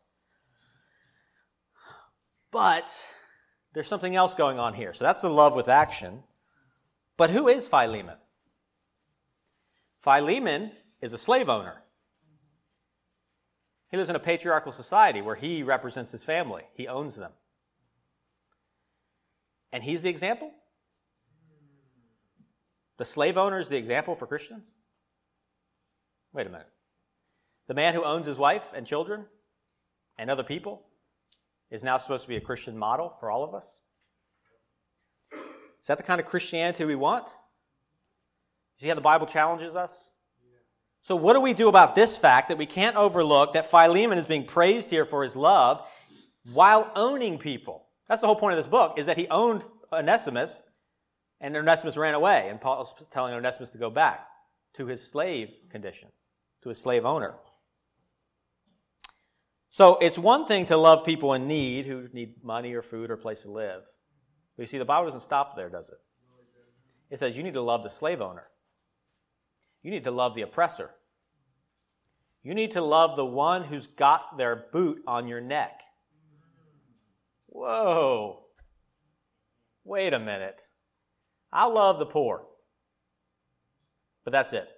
But 2.52 3.06
there's 3.72 3.88
something 3.88 4.16
else 4.16 4.34
going 4.34 4.58
on 4.58 4.74
here. 4.74 4.92
So 4.92 5.04
that's 5.04 5.22
the 5.22 5.30
love 5.30 5.54
with 5.54 5.68
action. 5.68 6.24
But 7.16 7.30
who 7.30 7.48
is 7.48 7.68
Philemon? 7.68 8.16
Philemon 10.02 10.72
is 11.00 11.12
a 11.12 11.18
slave 11.18 11.48
owner. 11.48 11.82
He 13.90 13.96
lives 13.96 14.10
in 14.10 14.16
a 14.16 14.20
patriarchal 14.20 14.72
society 14.72 15.20
where 15.20 15.34
he 15.34 15.62
represents 15.62 16.12
his 16.12 16.22
family, 16.22 16.64
he 16.74 16.86
owns 16.86 17.16
them. 17.16 17.32
And 19.72 19.82
he's 19.82 20.02
the 20.02 20.10
example? 20.10 20.50
The 22.98 23.04
slave 23.04 23.36
owner 23.36 23.58
is 23.58 23.68
the 23.68 23.76
example 23.76 24.14
for 24.14 24.26
Christians? 24.26 24.66
Wait 26.32 26.46
a 26.46 26.50
minute. 26.50 26.68
The 27.66 27.74
man 27.74 27.94
who 27.94 28.04
owns 28.04 28.26
his 28.26 28.36
wife 28.36 28.72
and 28.74 28.86
children 28.86 29.26
and 30.18 30.30
other 30.30 30.42
people 30.42 30.82
is 31.70 31.84
now 31.84 31.96
supposed 31.96 32.22
to 32.22 32.28
be 32.28 32.36
a 32.36 32.40
Christian 32.40 32.76
model 32.76 33.14
for 33.20 33.30
all 33.30 33.44
of 33.44 33.54
us? 33.54 33.80
Is 35.80 35.86
that 35.86 35.96
the 35.96 36.04
kind 36.04 36.20
of 36.20 36.26
Christianity 36.26 36.84
we 36.84 36.94
want? 36.94 37.28
You 38.78 38.84
see 38.84 38.88
how 38.88 38.94
the 38.94 39.00
Bible 39.00 39.26
challenges 39.26 39.76
us? 39.76 40.10
So, 41.02 41.16
what 41.16 41.32
do 41.32 41.40
we 41.40 41.54
do 41.54 41.68
about 41.68 41.94
this 41.94 42.16
fact 42.16 42.48
that 42.48 42.58
we 42.58 42.66
can't 42.66 42.96
overlook 42.96 43.54
that 43.54 43.70
Philemon 43.70 44.18
is 44.18 44.26
being 44.26 44.44
praised 44.44 44.90
here 44.90 45.04
for 45.04 45.22
his 45.22 45.34
love 45.34 45.88
while 46.52 46.90
owning 46.94 47.38
people? 47.38 47.86
That's 48.08 48.20
the 48.20 48.26
whole 48.26 48.36
point 48.36 48.52
of 48.52 48.58
this 48.58 48.66
book, 48.66 48.98
is 48.98 49.06
that 49.06 49.16
he 49.16 49.26
owned 49.28 49.64
Onesimus 49.92 50.62
and 51.40 51.56
Onesimus 51.56 51.96
ran 51.96 52.14
away. 52.14 52.48
And 52.48 52.60
Paul's 52.60 52.94
telling 53.10 53.34
Onesimus 53.34 53.70
to 53.70 53.78
go 53.78 53.88
back 53.88 54.26
to 54.74 54.86
his 54.86 55.06
slave 55.06 55.50
condition, 55.70 56.08
to 56.62 56.68
his 56.68 56.78
slave 56.78 57.06
owner. 57.06 57.34
So, 59.70 59.96
it's 59.98 60.18
one 60.18 60.44
thing 60.44 60.66
to 60.66 60.76
love 60.76 61.06
people 61.06 61.32
in 61.32 61.48
need 61.48 61.86
who 61.86 62.08
need 62.12 62.44
money 62.44 62.74
or 62.74 62.82
food 62.82 63.10
or 63.10 63.16
place 63.16 63.42
to 63.42 63.50
live. 63.50 63.82
But 64.56 64.64
you 64.64 64.66
see, 64.66 64.78
the 64.78 64.84
Bible 64.84 65.06
doesn't 65.06 65.20
stop 65.20 65.56
there, 65.56 65.70
does 65.70 65.88
it? 65.88 65.96
It 67.08 67.18
says 67.18 67.36
you 67.36 67.42
need 67.42 67.54
to 67.54 67.62
love 67.62 67.82
the 67.82 67.90
slave 67.90 68.20
owner. 68.20 68.49
You 69.82 69.90
need 69.90 70.04
to 70.04 70.10
love 70.10 70.34
the 70.34 70.42
oppressor. 70.42 70.90
You 72.42 72.54
need 72.54 72.72
to 72.72 72.80
love 72.80 73.16
the 73.16 73.26
one 73.26 73.64
who's 73.64 73.86
got 73.86 74.38
their 74.38 74.66
boot 74.72 75.02
on 75.06 75.28
your 75.28 75.40
neck. 75.40 75.82
Whoa. 77.46 78.44
Wait 79.84 80.14
a 80.14 80.18
minute. 80.18 80.62
I 81.52 81.66
love 81.66 81.98
the 81.98 82.06
poor. 82.06 82.46
But 84.24 84.32
that's 84.32 84.52
it. 84.52 84.68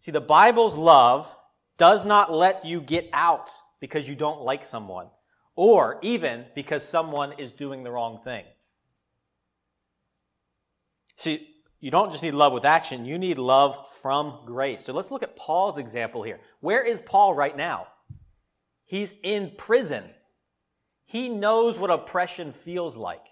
See, 0.00 0.10
the 0.10 0.20
Bible's 0.20 0.76
love 0.76 1.34
does 1.76 2.04
not 2.04 2.32
let 2.32 2.64
you 2.64 2.80
get 2.80 3.08
out 3.12 3.50
because 3.80 4.08
you 4.08 4.14
don't 4.14 4.42
like 4.42 4.64
someone 4.64 5.08
or 5.54 5.98
even 6.02 6.44
because 6.54 6.86
someone 6.86 7.32
is 7.32 7.52
doing 7.52 7.82
the 7.82 7.90
wrong 7.90 8.20
thing. 8.22 8.44
See, 11.16 11.48
you 11.80 11.90
don't 11.90 12.10
just 12.10 12.22
need 12.22 12.34
love 12.34 12.52
with 12.52 12.64
action, 12.64 13.04
you 13.04 13.18
need 13.18 13.38
love 13.38 13.88
from 14.00 14.40
grace. 14.44 14.84
So 14.84 14.92
let's 14.92 15.10
look 15.10 15.22
at 15.22 15.36
Paul's 15.36 15.78
example 15.78 16.22
here. 16.22 16.40
Where 16.60 16.84
is 16.84 16.98
Paul 17.00 17.34
right 17.34 17.56
now? 17.56 17.86
He's 18.84 19.14
in 19.22 19.52
prison. 19.56 20.04
He 21.04 21.28
knows 21.28 21.78
what 21.78 21.90
oppression 21.90 22.52
feels 22.52 22.96
like. 22.96 23.24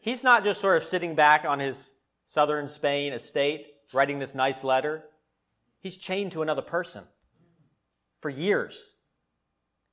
He's 0.00 0.24
not 0.24 0.44
just 0.44 0.60
sort 0.60 0.76
of 0.76 0.84
sitting 0.84 1.14
back 1.14 1.44
on 1.44 1.60
his 1.60 1.92
southern 2.24 2.68
Spain 2.68 3.12
estate 3.12 3.66
writing 3.92 4.18
this 4.18 4.34
nice 4.34 4.64
letter. 4.64 5.04
He's 5.80 5.96
chained 5.96 6.32
to 6.32 6.42
another 6.42 6.62
person 6.62 7.04
for 8.20 8.28
years. 8.28 8.92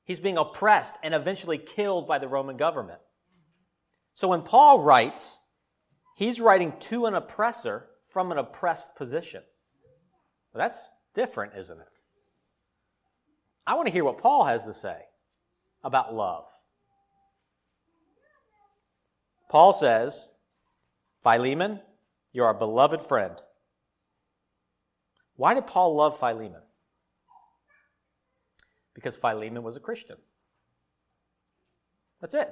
He's 0.04 0.20
being 0.20 0.36
oppressed 0.36 0.96
and 1.02 1.14
eventually 1.14 1.58
killed 1.58 2.06
by 2.06 2.18
the 2.18 2.28
Roman 2.28 2.56
government. 2.56 3.00
So 4.14 4.28
when 4.28 4.42
Paul 4.42 4.80
writes, 4.80 5.38
he's 6.16 6.40
writing 6.40 6.72
to 6.80 7.06
an 7.06 7.14
oppressor 7.14 7.86
from 8.04 8.32
an 8.32 8.38
oppressed 8.38 8.96
position. 8.96 9.42
Well, 10.52 10.66
that's 10.66 10.90
different, 11.14 11.52
isn't 11.56 11.78
it? 11.78 12.00
I 13.66 13.74
want 13.74 13.86
to 13.86 13.92
hear 13.92 14.04
what 14.04 14.18
Paul 14.18 14.44
has 14.44 14.64
to 14.64 14.74
say 14.74 14.98
about 15.84 16.12
love. 16.14 16.46
Paul 19.48 19.72
says, 19.72 20.32
Philemon, 21.22 21.80
you're 22.32 22.46
our 22.46 22.54
beloved 22.54 23.02
friend. 23.02 23.40
Why 25.36 25.54
did 25.54 25.66
Paul 25.66 25.94
love 25.94 26.18
Philemon? 26.18 26.62
Because 28.94 29.16
Philemon 29.16 29.62
was 29.62 29.76
a 29.76 29.80
Christian. 29.80 30.16
That's 32.20 32.34
it. 32.34 32.50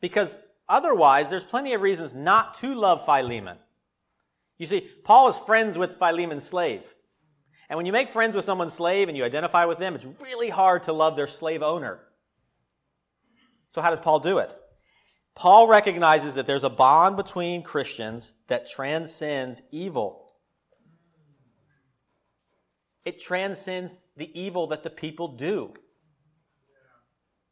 Because 0.00 0.38
otherwise, 0.68 1.30
there's 1.30 1.44
plenty 1.44 1.74
of 1.74 1.80
reasons 1.80 2.14
not 2.14 2.54
to 2.56 2.74
love 2.74 3.04
Philemon. 3.04 3.58
You 4.58 4.66
see, 4.66 4.88
Paul 5.04 5.28
is 5.28 5.38
friends 5.38 5.76
with 5.76 5.98
Philemon's 5.98 6.44
slave. 6.44 6.82
And 7.68 7.76
when 7.76 7.86
you 7.86 7.92
make 7.92 8.10
friends 8.10 8.34
with 8.34 8.44
someone's 8.44 8.74
slave 8.74 9.08
and 9.08 9.16
you 9.16 9.24
identify 9.24 9.64
with 9.64 9.78
them, 9.78 9.94
it's 9.94 10.06
really 10.22 10.50
hard 10.50 10.84
to 10.84 10.92
love 10.92 11.16
their 11.16 11.26
slave 11.26 11.62
owner. 11.62 12.00
So, 13.72 13.82
how 13.82 13.90
does 13.90 14.00
Paul 14.00 14.20
do 14.20 14.38
it? 14.38 14.54
Paul 15.34 15.68
recognizes 15.68 16.34
that 16.34 16.46
there's 16.46 16.64
a 16.64 16.70
bond 16.70 17.16
between 17.16 17.62
Christians 17.62 18.34
that 18.46 18.68
transcends 18.68 19.60
evil. 19.70 20.32
It 23.04 23.20
transcends 23.20 24.00
the 24.16 24.30
evil 24.38 24.66
that 24.68 24.82
the 24.82 24.90
people 24.90 25.28
do. 25.28 25.74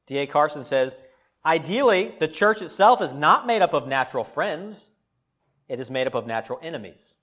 D.A. 0.06 0.26
Carson 0.26 0.64
says, 0.64 0.96
ideally, 1.44 2.14
the 2.18 2.28
church 2.28 2.62
itself 2.62 3.00
is 3.00 3.12
not 3.12 3.46
made 3.46 3.62
up 3.62 3.74
of 3.74 3.86
natural 3.86 4.24
friends. 4.24 4.90
It 5.68 5.80
is 5.80 5.90
made 5.90 6.06
up 6.06 6.14
of 6.14 6.26
natural 6.26 6.58
enemies. 6.62 7.14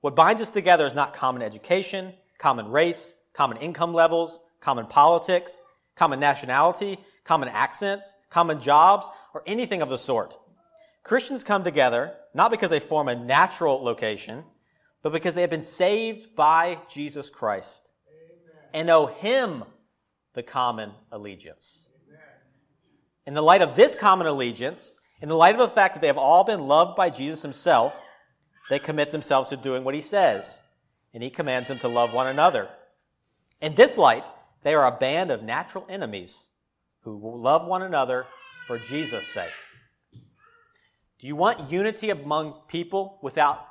What 0.00 0.14
binds 0.14 0.42
us 0.42 0.50
together 0.50 0.86
is 0.86 0.94
not 0.94 1.14
common 1.14 1.42
education, 1.42 2.14
common 2.38 2.70
race, 2.70 3.14
common 3.32 3.56
income 3.58 3.92
levels, 3.92 4.38
common 4.60 4.86
politics, 4.86 5.60
common 5.94 6.20
nationality, 6.20 6.98
common 7.24 7.48
accents, 7.48 8.14
common 8.30 8.60
jobs, 8.60 9.08
or 9.34 9.42
anything 9.46 9.82
of 9.82 9.88
the 9.88 9.98
sort. 9.98 10.38
Christians 11.02 11.44
come 11.44 11.64
together 11.64 12.14
not 12.34 12.50
because 12.50 12.70
they 12.70 12.80
form 12.80 13.08
a 13.08 13.14
natural 13.14 13.82
location, 13.82 14.44
but 15.02 15.12
because 15.12 15.34
they 15.34 15.40
have 15.40 15.50
been 15.50 15.62
saved 15.62 16.34
by 16.34 16.78
Jesus 16.90 17.30
Christ 17.30 17.92
Amen. 18.08 18.70
and 18.74 18.90
owe 18.90 19.06
Him 19.06 19.64
the 20.34 20.42
common 20.42 20.90
allegiance. 21.10 21.85
In 23.26 23.34
the 23.34 23.42
light 23.42 23.62
of 23.62 23.74
this 23.74 23.96
common 23.96 24.26
allegiance, 24.26 24.94
in 25.20 25.28
the 25.28 25.36
light 25.36 25.54
of 25.54 25.60
the 25.60 25.68
fact 25.68 25.94
that 25.94 26.00
they 26.00 26.06
have 26.06 26.18
all 26.18 26.44
been 26.44 26.68
loved 26.68 26.96
by 26.96 27.10
Jesus 27.10 27.42
Himself, 27.42 28.00
they 28.70 28.78
commit 28.78 29.10
themselves 29.10 29.48
to 29.48 29.56
doing 29.56 29.84
what 29.84 29.94
He 29.94 30.00
says, 30.00 30.62
and 31.12 31.22
He 31.22 31.30
commands 31.30 31.68
them 31.68 31.78
to 31.80 31.88
love 31.88 32.14
one 32.14 32.28
another. 32.28 32.68
In 33.60 33.74
this 33.74 33.98
light, 33.98 34.24
they 34.62 34.74
are 34.74 34.86
a 34.86 34.96
band 34.96 35.30
of 35.30 35.42
natural 35.42 35.86
enemies 35.88 36.50
who 37.00 37.18
love 37.40 37.66
one 37.66 37.82
another 37.82 38.26
for 38.66 38.78
Jesus' 38.78 39.28
sake. 39.28 39.52
Do 41.18 41.26
you 41.26 41.36
want 41.36 41.70
unity 41.70 42.10
among 42.10 42.54
people 42.68 43.18
without 43.22 43.66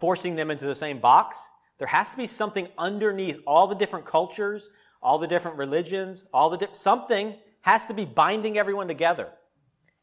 forcing 0.00 0.34
them 0.34 0.50
into 0.50 0.66
the 0.66 0.74
same 0.74 0.98
box? 0.98 1.38
There 1.78 1.88
has 1.88 2.10
to 2.10 2.16
be 2.16 2.26
something 2.26 2.68
underneath 2.76 3.40
all 3.46 3.66
the 3.66 3.74
different 3.74 4.06
cultures, 4.06 4.68
all 5.02 5.18
the 5.18 5.26
different 5.26 5.56
religions, 5.56 6.24
all 6.32 6.50
the 6.50 6.56
di- 6.56 6.72
something 6.72 7.36
has 7.64 7.86
to 7.86 7.94
be 7.94 8.04
binding 8.04 8.58
everyone 8.58 8.88
together. 8.88 9.26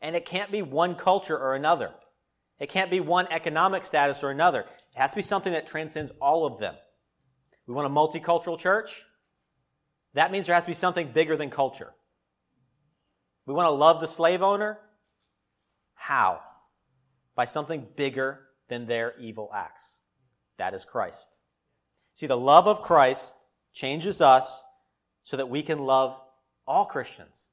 And 0.02 0.15
it 0.15 0.26
can't 0.26 0.52
be 0.52 0.63
one 0.63 0.95
culture 0.95 1.38
or 1.38 1.54
another. 1.54 1.91
It 2.60 2.69
can't 2.69 2.89
be 2.89 3.00
one 3.00 3.28
economic 3.30 3.86
status 3.86 4.24
or 4.24 4.32
another. 4.32 4.62
It 4.62 4.67
has 4.95 5.12
to 5.12 5.15
be 5.15 5.21
something 5.21 5.54
that 5.54 5.67
transcends 5.67 6.12
all 6.19 6.47
of 6.47 6.58
them. 6.58 6.74
We 7.67 7.76
want 7.76 7.86
a 7.86 7.91
multicultural 7.91 8.58
church. 8.58 9.04
That 10.15 10.32
means 10.32 10.47
there 10.47 10.56
has 10.56 10.63
to 10.63 10.71
be 10.71 10.74
something 10.74 11.12
bigger 11.12 11.38
than 11.38 11.52
culture. 11.52 11.93
We 13.45 13.54
want 13.54 13.67
to 13.67 13.76
love 13.76 14.00
the 14.00 14.08
slave 14.08 14.41
owner. 14.41 14.80
How? 15.93 16.41
By 17.36 17.45
something 17.45 17.86
bigger 17.95 18.39
than 18.69 18.88
their 18.88 19.13
evil 19.19 19.52
acts. 19.54 19.97
That 20.58 20.74
is 20.74 20.84
Christ. 20.84 21.30
See, 22.15 22.26
the 22.26 22.36
love 22.36 22.67
of 22.67 22.82
Christ 22.82 23.36
changes 23.71 24.19
us 24.19 24.63
so 25.24 25.38
that 25.38 25.50
we 25.50 25.62
can 25.62 25.86
love 25.86 26.19
all 26.65 26.86
Christians. 26.86 27.45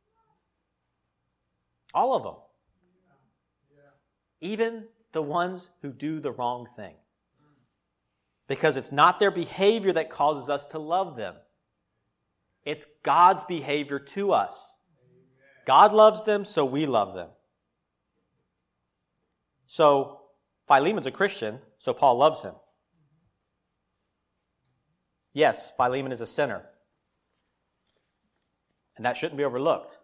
All 1.94 2.14
of 2.14 2.22
them. 2.22 2.34
Even 4.40 4.84
the 5.12 5.22
ones 5.22 5.70
who 5.82 5.92
do 5.92 6.20
the 6.20 6.30
wrong 6.30 6.66
thing. 6.76 6.94
Because 8.46 8.76
it's 8.76 8.92
not 8.92 9.18
their 9.18 9.30
behavior 9.30 9.92
that 9.92 10.10
causes 10.10 10.48
us 10.48 10.66
to 10.66 10.78
love 10.78 11.16
them. 11.16 11.34
It's 12.64 12.86
God's 13.02 13.44
behavior 13.44 13.98
to 13.98 14.32
us. 14.32 14.78
God 15.64 15.92
loves 15.92 16.24
them, 16.24 16.44
so 16.44 16.64
we 16.64 16.86
love 16.86 17.14
them. 17.14 17.28
So, 19.66 20.20
Philemon's 20.66 21.06
a 21.06 21.10
Christian, 21.10 21.60
so 21.78 21.92
Paul 21.92 22.16
loves 22.16 22.42
him. 22.42 22.54
Yes, 25.34 25.70
Philemon 25.76 26.10
is 26.10 26.20
a 26.20 26.26
sinner. 26.26 26.62
And 28.96 29.04
that 29.04 29.16
shouldn't 29.16 29.36
be 29.36 29.44
overlooked. 29.44 29.98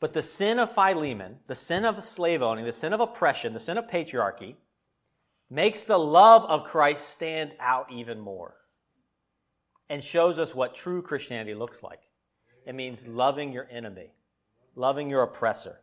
But 0.00 0.14
the 0.14 0.22
sin 0.22 0.58
of 0.58 0.72
Philemon, 0.72 1.40
the 1.46 1.54
sin 1.54 1.84
of 1.84 2.02
slave 2.04 2.40
owning, 2.40 2.64
the 2.64 2.72
sin 2.72 2.94
of 2.94 3.00
oppression, 3.00 3.52
the 3.52 3.60
sin 3.60 3.76
of 3.76 3.86
patriarchy, 3.86 4.56
makes 5.50 5.84
the 5.84 5.98
love 5.98 6.44
of 6.44 6.64
Christ 6.64 7.10
stand 7.10 7.52
out 7.60 7.92
even 7.92 8.18
more 8.18 8.54
and 9.90 10.02
shows 10.02 10.38
us 10.38 10.54
what 10.54 10.74
true 10.74 11.02
Christianity 11.02 11.54
looks 11.54 11.82
like. 11.82 12.00
It 12.64 12.74
means 12.74 13.06
loving 13.06 13.52
your 13.52 13.68
enemy, 13.70 14.12
loving 14.74 15.10
your 15.10 15.22
oppressor. 15.22 15.80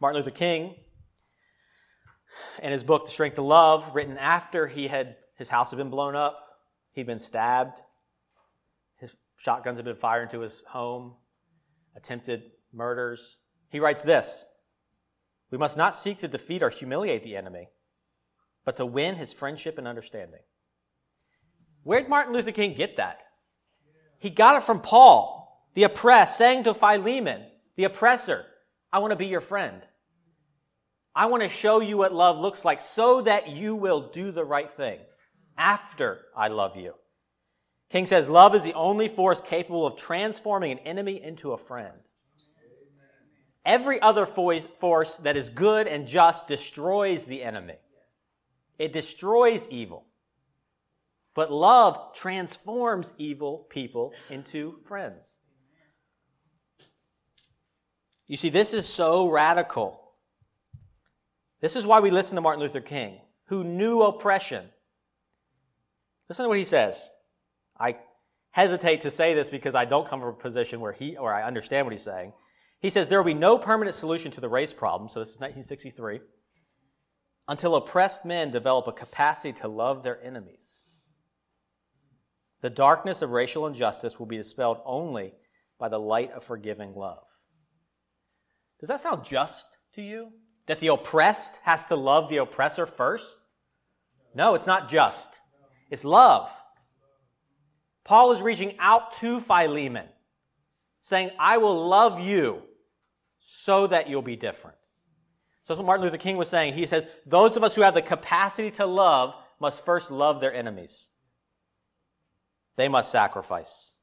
Martin 0.00 0.20
Luther 0.20 0.30
King, 0.30 0.76
in 2.62 2.72
his 2.72 2.84
book, 2.84 3.04
The 3.04 3.10
Strength 3.10 3.38
of 3.38 3.44
Love, 3.44 3.94
written 3.94 4.16
after 4.16 4.66
he 4.66 4.86
had 4.86 5.16
his 5.34 5.48
house 5.48 5.70
had 5.70 5.76
been 5.76 5.90
blown 5.90 6.16
up, 6.16 6.60
he'd 6.92 7.06
been 7.06 7.18
stabbed, 7.18 7.82
his 8.96 9.16
shotguns 9.36 9.78
had 9.78 9.84
been 9.84 9.96
fired 9.96 10.22
into 10.24 10.40
his 10.40 10.62
home, 10.68 11.14
attempted 11.96 12.50
murders, 12.72 13.38
he 13.70 13.80
writes 13.80 14.02
this 14.02 14.44
We 15.50 15.58
must 15.58 15.76
not 15.76 15.94
seek 15.94 16.18
to 16.18 16.28
defeat 16.28 16.62
or 16.62 16.70
humiliate 16.70 17.22
the 17.22 17.36
enemy, 17.36 17.68
but 18.64 18.76
to 18.76 18.86
win 18.86 19.16
his 19.16 19.32
friendship 19.32 19.78
and 19.78 19.88
understanding. 19.88 20.40
Where'd 21.82 22.08
Martin 22.08 22.34
Luther 22.34 22.52
King 22.52 22.74
get 22.74 22.96
that? 22.96 23.20
He 24.18 24.30
got 24.30 24.56
it 24.56 24.62
from 24.62 24.80
Paul, 24.80 25.68
the 25.74 25.84
oppressed, 25.84 26.36
saying 26.36 26.64
to 26.64 26.74
Philemon, 26.74 27.44
the 27.76 27.84
oppressor, 27.84 28.44
I 28.92 28.98
want 28.98 29.12
to 29.12 29.16
be 29.16 29.26
your 29.26 29.40
friend. 29.40 29.82
I 31.14 31.26
want 31.26 31.42
to 31.42 31.48
show 31.48 31.80
you 31.80 31.96
what 31.96 32.12
love 32.12 32.38
looks 32.38 32.64
like 32.64 32.80
so 32.80 33.22
that 33.22 33.48
you 33.48 33.74
will 33.74 34.10
do 34.12 34.30
the 34.30 34.44
right 34.44 34.70
thing 34.70 34.98
after 35.56 36.20
I 36.36 36.48
love 36.48 36.76
you. 36.76 36.94
King 37.90 38.06
says, 38.06 38.28
Love 38.28 38.54
is 38.54 38.64
the 38.64 38.74
only 38.74 39.08
force 39.08 39.40
capable 39.40 39.86
of 39.86 39.96
transforming 39.96 40.72
an 40.72 40.78
enemy 40.80 41.22
into 41.22 41.52
a 41.52 41.58
friend. 41.58 41.98
Every 43.64 44.00
other 44.00 44.24
force 44.26 45.16
that 45.16 45.36
is 45.36 45.48
good 45.48 45.86
and 45.86 46.06
just 46.06 46.46
destroys 46.46 47.24
the 47.24 47.42
enemy. 47.42 47.76
It 48.78 48.92
destroys 48.92 49.68
evil. 49.68 50.06
But 51.34 51.52
love 51.52 52.14
transforms 52.14 53.12
evil 53.18 53.66
people 53.70 54.12
into 54.30 54.78
friends. 54.84 55.38
You 58.26 58.36
see, 58.36 58.48
this 58.48 58.74
is 58.74 58.86
so 58.86 59.28
radical. 59.28 60.12
This 61.60 61.76
is 61.76 61.86
why 61.86 62.00
we 62.00 62.10
listen 62.10 62.36
to 62.36 62.40
Martin 62.40 62.62
Luther 62.62 62.80
King, 62.80 63.20
who 63.46 63.64
knew 63.64 64.02
oppression. 64.02 64.64
Listen 66.28 66.44
to 66.44 66.48
what 66.48 66.58
he 66.58 66.64
says. 66.64 67.10
I 67.78 67.96
hesitate 68.50 69.02
to 69.02 69.10
say 69.10 69.34
this 69.34 69.48
because 69.48 69.74
I 69.74 69.84
don't 69.84 70.06
come 70.06 70.20
from 70.20 70.30
a 70.30 70.32
position 70.34 70.80
where 70.80 70.92
he 70.92 71.16
or 71.16 71.32
I 71.32 71.42
understand 71.42 71.86
what 71.86 71.92
he's 71.92 72.02
saying. 72.02 72.32
He 72.80 72.90
says 72.90 73.08
there 73.08 73.18
will 73.18 73.24
be 73.24 73.34
no 73.34 73.58
permanent 73.58 73.96
solution 73.96 74.30
to 74.32 74.40
the 74.40 74.48
race 74.48 74.72
problem, 74.72 75.08
so 75.08 75.20
this 75.20 75.30
is 75.30 75.40
1963, 75.40 76.20
until 77.48 77.74
oppressed 77.74 78.24
men 78.24 78.50
develop 78.50 78.86
a 78.86 78.92
capacity 78.92 79.52
to 79.60 79.68
love 79.68 80.02
their 80.02 80.22
enemies. 80.22 80.84
The 82.60 82.70
darkness 82.70 83.22
of 83.22 83.32
racial 83.32 83.66
injustice 83.66 84.18
will 84.18 84.26
be 84.26 84.36
dispelled 84.36 84.80
only 84.84 85.32
by 85.78 85.88
the 85.88 85.98
light 85.98 86.32
of 86.32 86.44
forgiving 86.44 86.92
love. 86.92 87.24
Does 88.80 88.88
that 88.88 89.00
sound 89.00 89.24
just 89.24 89.66
to 89.94 90.02
you? 90.02 90.32
That 90.66 90.78
the 90.80 90.88
oppressed 90.88 91.58
has 91.62 91.86
to 91.86 91.96
love 91.96 92.28
the 92.28 92.36
oppressor 92.38 92.86
first? 92.86 93.36
No, 94.34 94.54
it's 94.54 94.66
not 94.66 94.88
just. 94.88 95.30
It's 95.90 96.04
love. 96.04 96.52
Paul 98.04 98.32
is 98.32 98.42
reaching 98.42 98.76
out 98.78 99.12
to 99.14 99.40
Philemon, 99.40 100.06
saying, 101.00 101.30
I 101.38 101.58
will 101.58 101.88
love 101.88 102.20
you 102.20 102.62
so 103.50 103.86
that 103.86 104.10
you'll 104.10 104.20
be 104.20 104.36
different. 104.36 104.76
So 105.62 105.72
that's 105.72 105.78
what 105.78 105.86
Martin 105.86 106.04
Luther 106.04 106.18
King 106.18 106.36
was 106.36 106.50
saying. 106.50 106.74
He 106.74 106.84
says, 106.84 107.06
those 107.24 107.56
of 107.56 107.64
us 107.64 107.74
who 107.74 107.80
have 107.80 107.94
the 107.94 108.02
capacity 108.02 108.70
to 108.72 108.84
love 108.84 109.34
must 109.58 109.86
first 109.86 110.10
love 110.10 110.42
their 110.42 110.52
enemies. 110.52 111.08
They 112.76 112.88
must 112.88 113.10
sacrifice. 113.10 113.94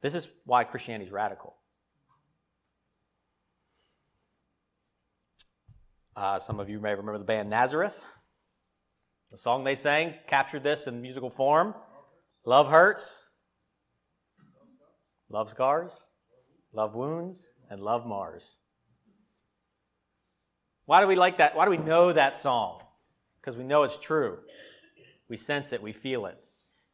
This 0.00 0.16
is 0.16 0.26
why 0.44 0.64
Christianity 0.64 1.06
is 1.06 1.12
radical. 1.12 1.54
Uh, 6.16 6.40
some 6.40 6.58
of 6.58 6.68
you 6.68 6.80
may 6.80 6.90
remember 6.90 7.18
the 7.18 7.24
band 7.24 7.50
Nazareth. 7.50 8.04
The 9.30 9.36
song 9.36 9.62
they 9.62 9.76
sang 9.76 10.14
captured 10.26 10.64
this 10.64 10.88
in 10.88 11.00
musical 11.02 11.30
form. 11.30 11.72
Love 12.44 12.68
hurts, 12.68 13.28
love 15.30 15.48
scars, 15.48 16.06
love 16.72 16.94
wounds, 16.94 17.52
and 17.70 17.80
love 17.80 18.06
mars. 18.06 18.58
Why 20.86 21.00
do 21.00 21.06
we 21.06 21.16
like 21.16 21.38
that? 21.38 21.54
Why 21.54 21.64
do 21.64 21.70
we 21.70 21.76
know 21.78 22.12
that 22.12 22.36
song? 22.36 22.82
Because 23.40 23.56
we 23.56 23.64
know 23.64 23.82
it's 23.84 23.96
true. 23.96 24.38
We 25.28 25.36
sense 25.36 25.72
it, 25.72 25.82
we 25.82 25.92
feel 25.92 26.26
it. 26.26 26.38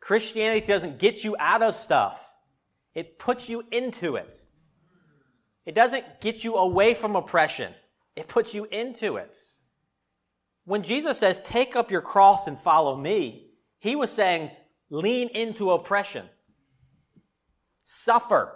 Christianity 0.00 0.66
doesn't 0.66 0.98
get 0.98 1.24
you 1.24 1.34
out 1.38 1.62
of 1.62 1.74
stuff, 1.74 2.30
it 2.94 3.18
puts 3.18 3.48
you 3.48 3.64
into 3.72 4.16
it. 4.16 4.44
It 5.66 5.74
doesn't 5.74 6.22
get 6.22 6.44
you 6.44 6.54
away 6.54 6.94
from 6.94 7.16
oppression, 7.16 7.72
it 8.16 8.28
puts 8.28 8.54
you 8.54 8.64
into 8.66 9.16
it. 9.16 9.38
When 10.64 10.82
Jesus 10.82 11.18
says, 11.18 11.40
Take 11.40 11.76
up 11.76 11.90
your 11.90 12.02
cross 12.02 12.46
and 12.46 12.58
follow 12.58 12.96
me, 12.96 13.50
he 13.78 13.96
was 13.96 14.12
saying, 14.12 14.50
Lean 14.90 15.28
into 15.28 15.70
oppression, 15.70 16.26
suffer. 17.84 18.54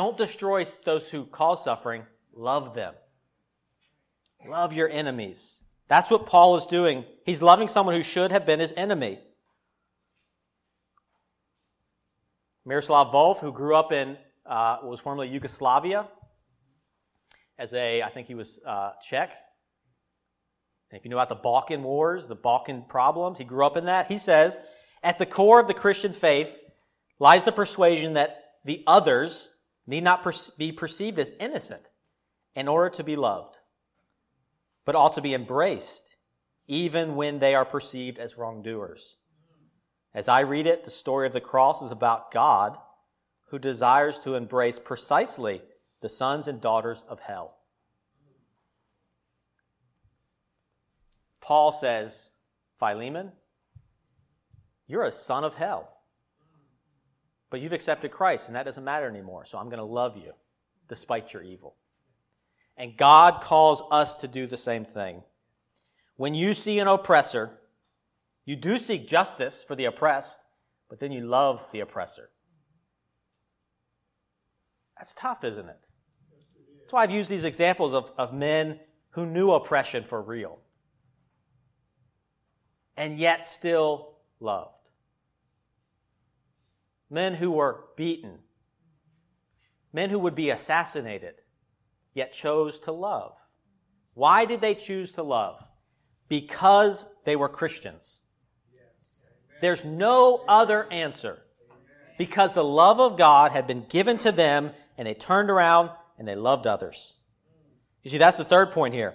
Don't 0.00 0.16
destroy 0.16 0.64
those 0.86 1.10
who 1.10 1.26
cause 1.26 1.62
suffering, 1.62 2.06
love 2.32 2.74
them. 2.74 2.94
Love 4.48 4.72
your 4.72 4.88
enemies. 4.88 5.62
That's 5.88 6.10
what 6.10 6.24
Paul 6.24 6.56
is 6.56 6.64
doing. 6.64 7.04
He's 7.26 7.42
loving 7.42 7.68
someone 7.68 7.94
who 7.94 8.02
should 8.02 8.32
have 8.32 8.46
been 8.46 8.60
his 8.60 8.72
enemy. 8.78 9.18
Miroslav 12.64 13.12
Volf, 13.12 13.40
who 13.40 13.52
grew 13.52 13.76
up 13.76 13.92
in 13.92 14.16
uh, 14.46 14.78
was 14.84 15.00
formerly 15.00 15.28
Yugoslavia, 15.28 16.08
as 17.58 17.74
a, 17.74 18.00
I 18.00 18.08
think 18.08 18.26
he 18.26 18.34
was 18.34 18.58
uh, 18.64 18.92
Czech. 19.06 19.34
And 20.90 20.98
if 20.98 21.04
you 21.04 21.10
know 21.10 21.18
about 21.18 21.28
the 21.28 21.34
Balkan 21.34 21.82
Wars, 21.82 22.26
the 22.26 22.34
Balkan 22.34 22.86
problems, 22.88 23.36
he 23.36 23.44
grew 23.44 23.66
up 23.66 23.76
in 23.76 23.84
that. 23.84 24.10
He 24.10 24.16
says, 24.16 24.56
at 25.02 25.18
the 25.18 25.26
core 25.26 25.60
of 25.60 25.66
the 25.66 25.74
Christian 25.74 26.14
faith 26.14 26.56
lies 27.18 27.44
the 27.44 27.52
persuasion 27.52 28.14
that 28.14 28.54
the 28.64 28.82
others 28.86 29.49
need 29.86 30.04
not 30.04 30.26
be 30.58 30.72
perceived 30.72 31.18
as 31.18 31.32
innocent 31.40 31.90
in 32.54 32.68
order 32.68 32.90
to 32.90 33.04
be 33.04 33.16
loved 33.16 33.58
but 34.84 34.94
ought 34.94 35.14
to 35.14 35.22
be 35.22 35.34
embraced 35.34 36.16
even 36.66 37.14
when 37.14 37.38
they 37.38 37.54
are 37.54 37.64
perceived 37.64 38.18
as 38.18 38.36
wrongdoers. 38.36 39.18
As 40.12 40.28
I 40.28 40.40
read 40.40 40.66
it, 40.66 40.84
the 40.84 40.90
story 40.90 41.26
of 41.26 41.32
the 41.32 41.40
cross 41.40 41.82
is 41.82 41.90
about 41.90 42.32
God 42.32 42.76
who 43.50 43.58
desires 43.58 44.18
to 44.20 44.34
embrace 44.34 44.78
precisely 44.78 45.62
the 46.00 46.08
sons 46.08 46.48
and 46.48 46.60
daughters 46.60 47.04
of 47.08 47.20
hell. 47.20 47.56
Paul 51.40 51.72
says, 51.72 52.30
Philemon, 52.78 53.32
you're 54.86 55.04
a 55.04 55.12
son 55.12 55.44
of 55.44 55.56
hell. 55.56 55.99
But 57.50 57.60
you've 57.60 57.72
accepted 57.72 58.10
Christ, 58.10 58.46
and 58.46 58.56
that 58.56 58.64
doesn't 58.64 58.84
matter 58.84 59.08
anymore. 59.08 59.44
So 59.44 59.58
I'm 59.58 59.66
going 59.66 59.78
to 59.78 59.84
love 59.84 60.16
you 60.16 60.32
despite 60.88 61.32
your 61.32 61.42
evil. 61.42 61.76
And 62.76 62.96
God 62.96 63.42
calls 63.42 63.82
us 63.90 64.14
to 64.16 64.28
do 64.28 64.46
the 64.46 64.56
same 64.56 64.84
thing. 64.84 65.22
When 66.16 66.34
you 66.34 66.54
see 66.54 66.78
an 66.78 66.88
oppressor, 66.88 67.50
you 68.44 68.56
do 68.56 68.78
seek 68.78 69.06
justice 69.06 69.62
for 69.62 69.74
the 69.74 69.84
oppressed, 69.86 70.38
but 70.88 71.00
then 71.00 71.12
you 71.12 71.20
love 71.22 71.64
the 71.72 71.80
oppressor. 71.80 72.30
That's 74.96 75.14
tough, 75.14 75.44
isn't 75.44 75.68
it? 75.68 75.86
That's 76.80 76.92
why 76.92 77.02
I've 77.02 77.10
used 77.10 77.30
these 77.30 77.44
examples 77.44 77.94
of, 77.94 78.12
of 78.18 78.32
men 78.32 78.80
who 79.10 79.26
knew 79.26 79.52
oppression 79.52 80.04
for 80.04 80.20
real 80.20 80.60
and 82.96 83.18
yet 83.18 83.46
still 83.46 84.16
loved. 84.40 84.79
Men 87.10 87.34
who 87.34 87.50
were 87.50 87.84
beaten, 87.96 88.38
men 89.92 90.10
who 90.10 90.18
would 90.20 90.36
be 90.36 90.50
assassinated, 90.50 91.34
yet 92.14 92.32
chose 92.32 92.78
to 92.80 92.92
love. 92.92 93.36
Why 94.14 94.44
did 94.44 94.60
they 94.60 94.74
choose 94.74 95.12
to 95.12 95.22
love? 95.22 95.62
Because 96.28 97.04
they 97.24 97.34
were 97.34 97.48
Christians. 97.48 98.20
There's 99.60 99.84
no 99.84 100.44
other 100.48 100.90
answer. 100.90 101.42
Because 102.16 102.54
the 102.54 102.64
love 102.64 103.00
of 103.00 103.16
God 103.16 103.50
had 103.50 103.66
been 103.66 103.84
given 103.88 104.16
to 104.18 104.32
them 104.32 104.72
and 104.96 105.06
they 105.06 105.14
turned 105.14 105.50
around 105.50 105.90
and 106.18 106.28
they 106.28 106.36
loved 106.36 106.66
others. 106.66 107.16
You 108.02 108.10
see, 108.10 108.18
that's 108.18 108.36
the 108.36 108.44
third 108.44 108.72
point 108.72 108.94
here. 108.94 109.14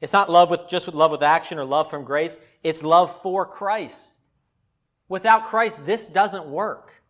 It's 0.00 0.12
not 0.12 0.30
love 0.30 0.50
with 0.50 0.68
just 0.68 0.86
with 0.86 0.94
love 0.94 1.10
with 1.10 1.22
action 1.22 1.58
or 1.58 1.64
love 1.64 1.90
from 1.90 2.04
grace. 2.04 2.36
It's 2.62 2.82
love 2.82 3.14
for 3.22 3.46
Christ. 3.46 4.20
Without 5.08 5.46
Christ, 5.46 5.84
this 5.86 6.06
doesn't 6.06 6.46
work. 6.46 7.01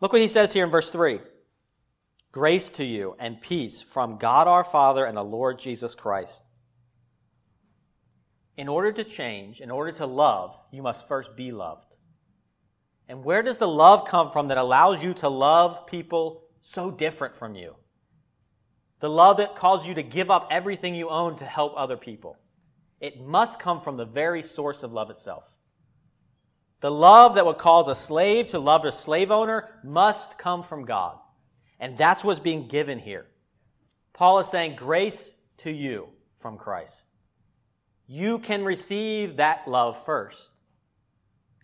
Look 0.00 0.12
what 0.12 0.22
he 0.22 0.28
says 0.28 0.52
here 0.52 0.64
in 0.64 0.70
verse 0.70 0.90
3. 0.90 1.20
Grace 2.32 2.68
to 2.70 2.84
you 2.84 3.16
and 3.18 3.40
peace 3.40 3.80
from 3.80 4.18
God 4.18 4.46
our 4.46 4.64
Father 4.64 5.06
and 5.06 5.16
the 5.16 5.24
Lord 5.24 5.58
Jesus 5.58 5.94
Christ. 5.94 6.44
In 8.56 8.68
order 8.68 8.92
to 8.92 9.04
change, 9.04 9.60
in 9.60 9.70
order 9.70 9.92
to 9.92 10.06
love, 10.06 10.60
you 10.70 10.82
must 10.82 11.08
first 11.08 11.34
be 11.34 11.50
loved. 11.50 11.96
And 13.08 13.24
where 13.24 13.42
does 13.42 13.56
the 13.58 13.68
love 13.68 14.06
come 14.06 14.30
from 14.30 14.48
that 14.48 14.58
allows 14.58 15.02
you 15.02 15.14
to 15.14 15.28
love 15.28 15.86
people 15.86 16.44
so 16.60 16.90
different 16.90 17.34
from 17.34 17.54
you? 17.54 17.76
The 19.00 19.10
love 19.10 19.38
that 19.38 19.56
calls 19.56 19.86
you 19.86 19.94
to 19.94 20.02
give 20.02 20.30
up 20.30 20.48
everything 20.50 20.94
you 20.94 21.08
own 21.08 21.36
to 21.36 21.44
help 21.44 21.74
other 21.76 21.96
people. 21.96 22.36
It 23.00 23.20
must 23.20 23.58
come 23.58 23.80
from 23.80 23.96
the 23.96 24.06
very 24.06 24.42
source 24.42 24.82
of 24.82 24.92
love 24.92 25.10
itself. 25.10 25.55
The 26.80 26.90
love 26.90 27.34
that 27.34 27.46
would 27.46 27.58
cause 27.58 27.88
a 27.88 27.96
slave 27.96 28.48
to 28.48 28.58
love 28.58 28.84
a 28.84 28.92
slave 28.92 29.30
owner 29.30 29.68
must 29.82 30.38
come 30.38 30.62
from 30.62 30.84
God. 30.84 31.18
And 31.80 31.96
that's 31.96 32.22
what's 32.22 32.40
being 32.40 32.68
given 32.68 32.98
here. 32.98 33.26
Paul 34.12 34.38
is 34.38 34.48
saying 34.48 34.76
grace 34.76 35.32
to 35.58 35.70
you 35.70 36.08
from 36.38 36.56
Christ. 36.56 37.06
You 38.06 38.38
can 38.38 38.64
receive 38.64 39.36
that 39.36 39.66
love 39.66 40.02
first. 40.04 40.50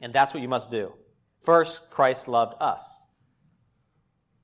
And 0.01 0.12
that's 0.12 0.35
what 0.35 0.42
you 0.42 0.48
must 0.48 0.70
do. 0.70 0.92
First, 1.40 1.90
Christ 1.90 2.29
loved 2.29 2.55
us. 2.61 3.03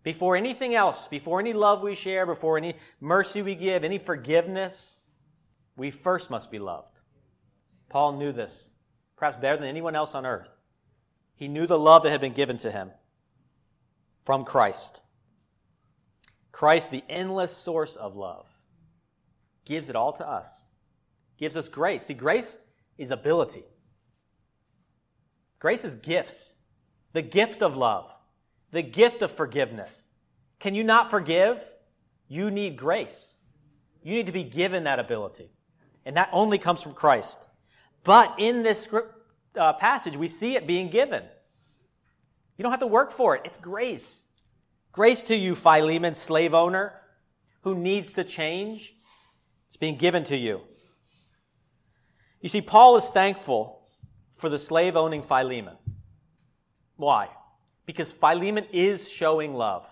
Before 0.03 0.37
anything 0.37 0.75
else, 0.75 1.09
before 1.09 1.41
any 1.41 1.53
love 1.53 1.83
we 1.83 1.95
share, 1.95 2.25
before 2.25 2.57
any 2.57 2.75
mercy 3.01 3.43
we 3.43 3.55
give, 3.55 3.85
any 3.85 3.99
forgiveness, 3.99 4.97
we 5.77 5.91
first 5.91 6.31
must 6.31 6.51
be 6.51 6.59
loved. 6.59 6.99
Paul 7.89 8.17
knew 8.17 8.33
this, 8.33 8.71
perhaps 9.17 9.37
better 9.37 9.57
than 9.57 9.69
anyone 9.69 9.97
else 9.97 10.15
on 10.15 10.25
earth. 10.25 10.51
He 11.39 11.47
knew 11.47 11.69
the 11.69 11.79
love 11.79 12.03
that 12.03 12.11
had 12.11 12.21
been 12.21 12.33
given 12.33 12.57
to 12.59 12.71
him 12.71 12.91
from 14.25 14.45
Christ. 14.45 15.01
Christ, 16.51 16.91
the 16.91 17.05
endless 17.09 17.57
source 17.57 17.95
of 17.95 18.17
love, 18.17 18.45
gives 19.65 19.89
it 19.89 19.95
all 19.95 20.13
to 20.15 20.29
us, 20.29 20.67
gives 21.39 21.57
us 21.57 21.69
grace. 21.69 22.07
See, 22.07 22.15
grace 22.15 22.59
is 22.99 23.13
ability, 23.13 23.63
grace 25.61 25.85
is 25.85 25.95
gifts, 25.95 26.57
the 27.13 27.23
gift 27.23 27.63
of 27.63 27.77
love, 27.77 28.13
the 28.73 28.83
gift 28.83 29.23
of 29.23 29.31
forgiveness. 29.31 30.09
Can 30.59 30.75
you 30.75 30.83
not 30.83 31.09
forgive? 31.09 31.63
You 32.27 32.51
need 32.51 32.77
grace. 32.77 33.39
You 34.03 34.15
need 34.15 34.27
to 34.27 34.33
be 34.33 34.43
given 34.43 34.85
that 34.85 34.99
ability. 34.99 35.53
And 36.05 36.17
that 36.17 36.31
only 36.33 36.59
comes 36.59 36.83
from 36.83 36.95
Christ. 36.95 37.47
But 38.03 38.35
in 38.39 38.65
this 38.65 38.83
script, 38.83 39.15
uh, 39.59 39.73
passage, 39.75 40.17
we 40.17 40.29
see 40.29 40.55
it 40.55 40.67
being 40.67 40.89
given. 40.89 41.23
You 42.57 42.63
don't 42.63 42.73
have 42.73 42.81
to 42.81 42.87
work 42.87 43.13
for 43.13 43.37
it. 43.37 43.43
It's 43.45 43.59
grace. 43.59 44.25
Grace 44.93 45.23
to 45.25 45.37
you, 45.37 45.55
Philemon, 45.55 46.15
slave 46.15 46.55
owner, 46.55 46.95
who 47.63 47.75
needs 47.75 48.13
to 48.15 48.25
change. 48.25 48.95
It's 49.69 49.77
being 49.77 49.97
given 49.97 50.25
to 50.25 50.37
you. 50.37 50.63
You 52.41 52.49
see, 52.49 52.61
Paul 52.61 52.97
is 52.97 53.09
thankful 53.09 53.83
for 54.33 54.49
the 54.49 54.59
slave 54.59 54.97
owning 54.97 55.23
Philemon. 55.23 55.77
Why? 56.97 57.29
Because 57.87 58.13
Philemon 58.13 58.67
is 58.73 59.09
showing 59.11 59.55
love. 59.55 59.87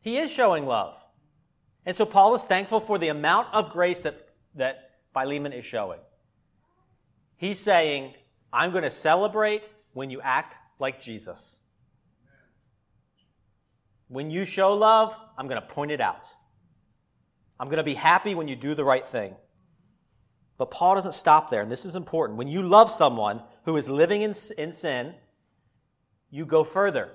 He 0.00 0.18
is 0.18 0.30
showing 0.30 0.66
love. 0.66 0.96
And 1.86 1.96
so 1.96 2.04
Paul 2.04 2.34
is 2.34 2.44
thankful 2.44 2.80
for 2.80 2.98
the 2.98 3.08
amount 3.08 3.52
of 3.52 3.70
grace 3.70 4.00
that, 4.00 4.28
that 4.54 4.90
Philemon 5.12 5.52
is 5.52 5.64
showing. 5.64 6.00
He's 7.44 7.60
saying, 7.60 8.14
I'm 8.54 8.70
going 8.70 8.84
to 8.84 8.90
celebrate 8.90 9.68
when 9.92 10.08
you 10.08 10.18
act 10.22 10.56
like 10.78 10.98
Jesus. 10.98 11.58
When 14.08 14.30
you 14.30 14.46
show 14.46 14.72
love, 14.72 15.14
I'm 15.36 15.46
going 15.46 15.60
to 15.60 15.66
point 15.66 15.90
it 15.90 16.00
out. 16.00 16.26
I'm 17.60 17.66
going 17.66 17.76
to 17.76 17.84
be 17.84 17.92
happy 17.92 18.34
when 18.34 18.48
you 18.48 18.56
do 18.56 18.74
the 18.74 18.82
right 18.82 19.06
thing. 19.06 19.36
But 20.56 20.70
Paul 20.70 20.94
doesn't 20.94 21.12
stop 21.12 21.50
there, 21.50 21.60
and 21.60 21.70
this 21.70 21.84
is 21.84 21.96
important. 21.96 22.38
When 22.38 22.48
you 22.48 22.62
love 22.62 22.90
someone 22.90 23.42
who 23.66 23.76
is 23.76 23.90
living 23.90 24.22
in, 24.22 24.32
in 24.56 24.72
sin, 24.72 25.12
you 26.30 26.46
go 26.46 26.64
further. 26.64 27.10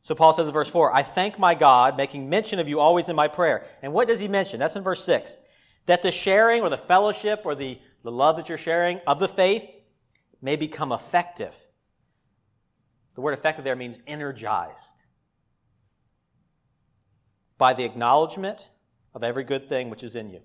So 0.00 0.14
Paul 0.14 0.32
says 0.32 0.46
in 0.46 0.54
verse 0.54 0.70
4, 0.70 0.96
I 0.96 1.02
thank 1.02 1.38
my 1.38 1.54
God, 1.54 1.98
making 1.98 2.30
mention 2.30 2.60
of 2.60 2.66
you 2.66 2.80
always 2.80 3.10
in 3.10 3.16
my 3.16 3.28
prayer. 3.28 3.66
And 3.82 3.92
what 3.92 4.08
does 4.08 4.20
he 4.20 4.28
mention? 4.28 4.58
That's 4.58 4.74
in 4.74 4.82
verse 4.82 5.04
6. 5.04 5.36
That 5.84 6.00
the 6.00 6.10
sharing 6.10 6.62
or 6.62 6.70
the 6.70 6.78
fellowship 6.78 7.42
or 7.44 7.54
the, 7.54 7.78
the 8.06 8.12
love 8.12 8.36
that 8.36 8.48
you're 8.48 8.56
sharing 8.56 9.00
of 9.04 9.18
the 9.18 9.26
faith 9.26 9.74
may 10.40 10.54
become 10.54 10.92
effective. 10.92 11.66
The 13.16 13.20
word 13.20 13.34
effective 13.34 13.64
there 13.64 13.74
means 13.74 13.98
energized 14.06 15.02
by 17.58 17.72
the 17.72 17.82
acknowledgement 17.82 18.70
of 19.12 19.24
every 19.24 19.42
good 19.42 19.68
thing 19.68 19.90
which 19.90 20.04
is 20.04 20.14
in 20.14 20.30
you. 20.30 20.40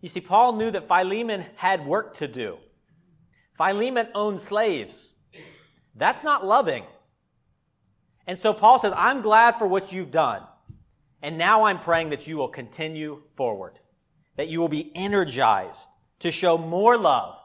You 0.00 0.08
see, 0.08 0.20
Paul 0.20 0.54
knew 0.54 0.72
that 0.72 0.88
Philemon 0.88 1.46
had 1.54 1.86
work 1.86 2.16
to 2.16 2.26
do. 2.26 2.58
Philemon 3.56 4.08
owned 4.12 4.40
slaves. 4.40 5.14
That's 5.94 6.24
not 6.24 6.44
loving. 6.44 6.82
And 8.26 8.36
so 8.36 8.52
Paul 8.52 8.80
says, 8.80 8.92
I'm 8.96 9.20
glad 9.22 9.58
for 9.58 9.68
what 9.68 9.92
you've 9.92 10.10
done. 10.10 10.42
And 11.22 11.38
now 11.38 11.62
I'm 11.62 11.78
praying 11.78 12.10
that 12.10 12.26
you 12.26 12.36
will 12.36 12.48
continue 12.48 13.22
forward, 13.36 13.78
that 14.34 14.48
you 14.48 14.58
will 14.58 14.68
be 14.68 14.90
energized 14.96 15.88
to 16.20 16.30
show 16.30 16.58
more 16.58 16.96
love. 16.96 17.36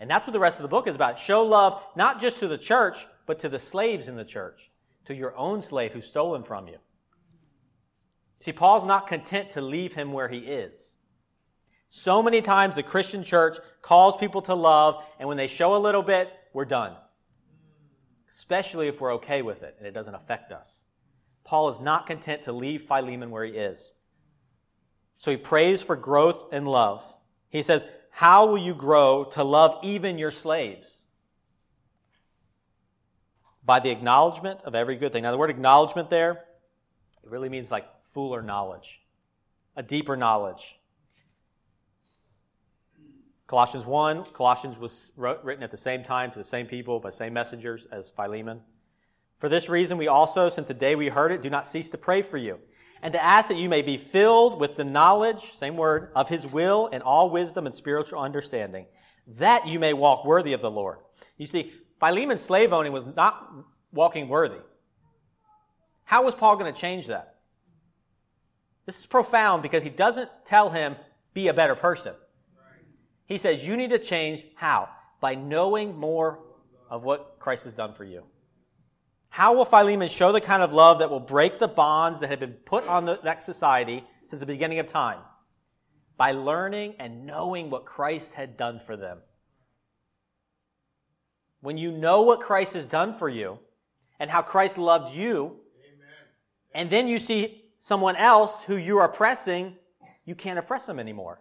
And 0.00 0.10
that's 0.10 0.26
what 0.26 0.32
the 0.32 0.40
rest 0.40 0.58
of 0.58 0.62
the 0.62 0.68
book 0.68 0.86
is 0.86 0.94
about. 0.94 1.18
Show 1.18 1.44
love 1.44 1.82
not 1.96 2.20
just 2.20 2.38
to 2.40 2.48
the 2.48 2.58
church, 2.58 3.06
but 3.26 3.38
to 3.40 3.48
the 3.48 3.58
slaves 3.58 4.08
in 4.08 4.16
the 4.16 4.24
church, 4.24 4.70
to 5.06 5.14
your 5.14 5.36
own 5.36 5.62
slave 5.62 5.92
who's 5.92 6.06
stolen 6.06 6.42
from 6.42 6.68
you. 6.68 6.78
See, 8.40 8.52
Paul's 8.52 8.84
not 8.84 9.06
content 9.06 9.50
to 9.50 9.62
leave 9.62 9.94
him 9.94 10.12
where 10.12 10.28
he 10.28 10.38
is. 10.38 10.96
So 11.88 12.22
many 12.22 12.42
times 12.42 12.74
the 12.74 12.82
Christian 12.82 13.22
church 13.22 13.56
calls 13.80 14.16
people 14.16 14.42
to 14.42 14.54
love, 14.54 15.02
and 15.18 15.28
when 15.28 15.36
they 15.36 15.46
show 15.46 15.76
a 15.76 15.78
little 15.78 16.02
bit, 16.02 16.30
we're 16.52 16.64
done 16.64 16.96
especially 18.34 18.88
if 18.88 19.00
we're 19.00 19.14
okay 19.14 19.42
with 19.42 19.62
it 19.62 19.76
and 19.78 19.86
it 19.86 19.94
doesn't 19.94 20.14
affect 20.14 20.50
us. 20.50 20.84
Paul 21.44 21.68
is 21.68 21.80
not 21.80 22.06
content 22.06 22.42
to 22.42 22.52
leave 22.52 22.82
Philemon 22.82 23.30
where 23.30 23.44
he 23.44 23.52
is. 23.52 23.94
So 25.18 25.30
he 25.30 25.36
prays 25.36 25.82
for 25.82 25.94
growth 25.94 26.52
and 26.52 26.66
love. 26.66 27.14
He 27.48 27.62
says, 27.62 27.84
How 28.14 28.46
will 28.46 28.58
you 28.58 28.76
grow 28.76 29.24
to 29.32 29.42
love 29.42 29.76
even 29.82 30.18
your 30.18 30.30
slaves? 30.30 31.02
By 33.64 33.80
the 33.80 33.90
acknowledgement 33.90 34.60
of 34.62 34.76
every 34.76 34.94
good 34.94 35.12
thing. 35.12 35.24
Now, 35.24 35.32
the 35.32 35.36
word 35.36 35.50
acknowledgement 35.50 36.10
there, 36.10 36.44
it 37.24 37.30
really 37.32 37.48
means 37.48 37.72
like 37.72 38.04
fuller 38.04 38.40
knowledge, 38.40 39.02
a 39.74 39.82
deeper 39.82 40.16
knowledge. 40.16 40.78
Colossians 43.48 43.84
1, 43.84 44.26
Colossians 44.26 44.78
was 44.78 45.10
wrote, 45.16 45.42
written 45.42 45.64
at 45.64 45.72
the 45.72 45.76
same 45.76 46.04
time 46.04 46.30
to 46.30 46.38
the 46.38 46.44
same 46.44 46.66
people 46.66 47.00
by 47.00 47.10
same 47.10 47.32
messengers 47.32 47.84
as 47.86 48.10
Philemon. 48.10 48.60
For 49.38 49.48
this 49.48 49.68
reason, 49.68 49.98
we 49.98 50.06
also, 50.06 50.48
since 50.48 50.68
the 50.68 50.74
day 50.74 50.94
we 50.94 51.08
heard 51.08 51.32
it, 51.32 51.42
do 51.42 51.50
not 51.50 51.66
cease 51.66 51.90
to 51.90 51.98
pray 51.98 52.22
for 52.22 52.36
you 52.36 52.60
and 53.04 53.12
to 53.12 53.22
ask 53.22 53.48
that 53.48 53.58
you 53.58 53.68
may 53.68 53.82
be 53.82 53.98
filled 53.98 54.58
with 54.58 54.76
the 54.76 54.84
knowledge, 54.84 55.58
same 55.58 55.76
word, 55.76 56.10
of 56.16 56.30
his 56.30 56.46
will 56.46 56.88
and 56.90 57.02
all 57.02 57.28
wisdom 57.28 57.66
and 57.66 57.74
spiritual 57.74 58.18
understanding, 58.18 58.86
that 59.26 59.68
you 59.68 59.78
may 59.78 59.92
walk 59.92 60.24
worthy 60.24 60.54
of 60.54 60.62
the 60.62 60.70
Lord. 60.70 60.96
You 61.36 61.44
see, 61.44 61.70
Philemon's 62.00 62.40
slave 62.40 62.72
owning 62.72 62.92
was 62.92 63.04
not 63.04 63.52
walking 63.92 64.26
worthy. 64.26 64.58
How 66.04 66.24
was 66.24 66.34
Paul 66.34 66.56
going 66.56 66.72
to 66.72 66.80
change 66.80 67.08
that? 67.08 67.34
This 68.86 68.98
is 68.98 69.04
profound 69.04 69.62
because 69.62 69.84
he 69.84 69.90
doesn't 69.90 70.30
tell 70.46 70.70
him, 70.70 70.96
be 71.34 71.48
a 71.48 71.54
better 71.54 71.74
person. 71.74 72.14
He 73.26 73.36
says 73.36 73.66
you 73.66 73.76
need 73.76 73.90
to 73.90 73.98
change. 73.98 74.46
How? 74.54 74.88
By 75.20 75.34
knowing 75.34 75.94
more 75.98 76.38
of 76.88 77.04
what 77.04 77.36
Christ 77.38 77.64
has 77.64 77.74
done 77.74 77.92
for 77.92 78.04
you. 78.04 78.24
How 79.34 79.52
will 79.52 79.64
Philemon 79.64 80.06
show 80.06 80.30
the 80.30 80.40
kind 80.40 80.62
of 80.62 80.72
love 80.72 81.00
that 81.00 81.10
will 81.10 81.18
break 81.18 81.58
the 81.58 81.66
bonds 81.66 82.20
that 82.20 82.30
have 82.30 82.38
been 82.38 82.52
put 82.52 82.86
on 82.86 83.04
the, 83.04 83.18
that 83.24 83.42
society 83.42 84.04
since 84.28 84.38
the 84.38 84.46
beginning 84.46 84.78
of 84.78 84.86
time? 84.86 85.18
By 86.16 86.30
learning 86.30 86.94
and 87.00 87.26
knowing 87.26 87.68
what 87.68 87.84
Christ 87.84 88.34
had 88.34 88.56
done 88.56 88.78
for 88.78 88.96
them. 88.96 89.18
When 91.62 91.76
you 91.76 91.90
know 91.90 92.22
what 92.22 92.42
Christ 92.42 92.74
has 92.74 92.86
done 92.86 93.12
for 93.12 93.28
you 93.28 93.58
and 94.20 94.30
how 94.30 94.40
Christ 94.40 94.78
loved 94.78 95.12
you, 95.12 95.56
Amen. 95.84 96.14
and 96.72 96.88
then 96.88 97.08
you 97.08 97.18
see 97.18 97.64
someone 97.80 98.14
else 98.14 98.62
who 98.62 98.76
you 98.76 98.98
are 98.98 99.06
oppressing, 99.06 99.74
you 100.24 100.36
can't 100.36 100.60
oppress 100.60 100.86
them 100.86 101.00
anymore. 101.00 101.40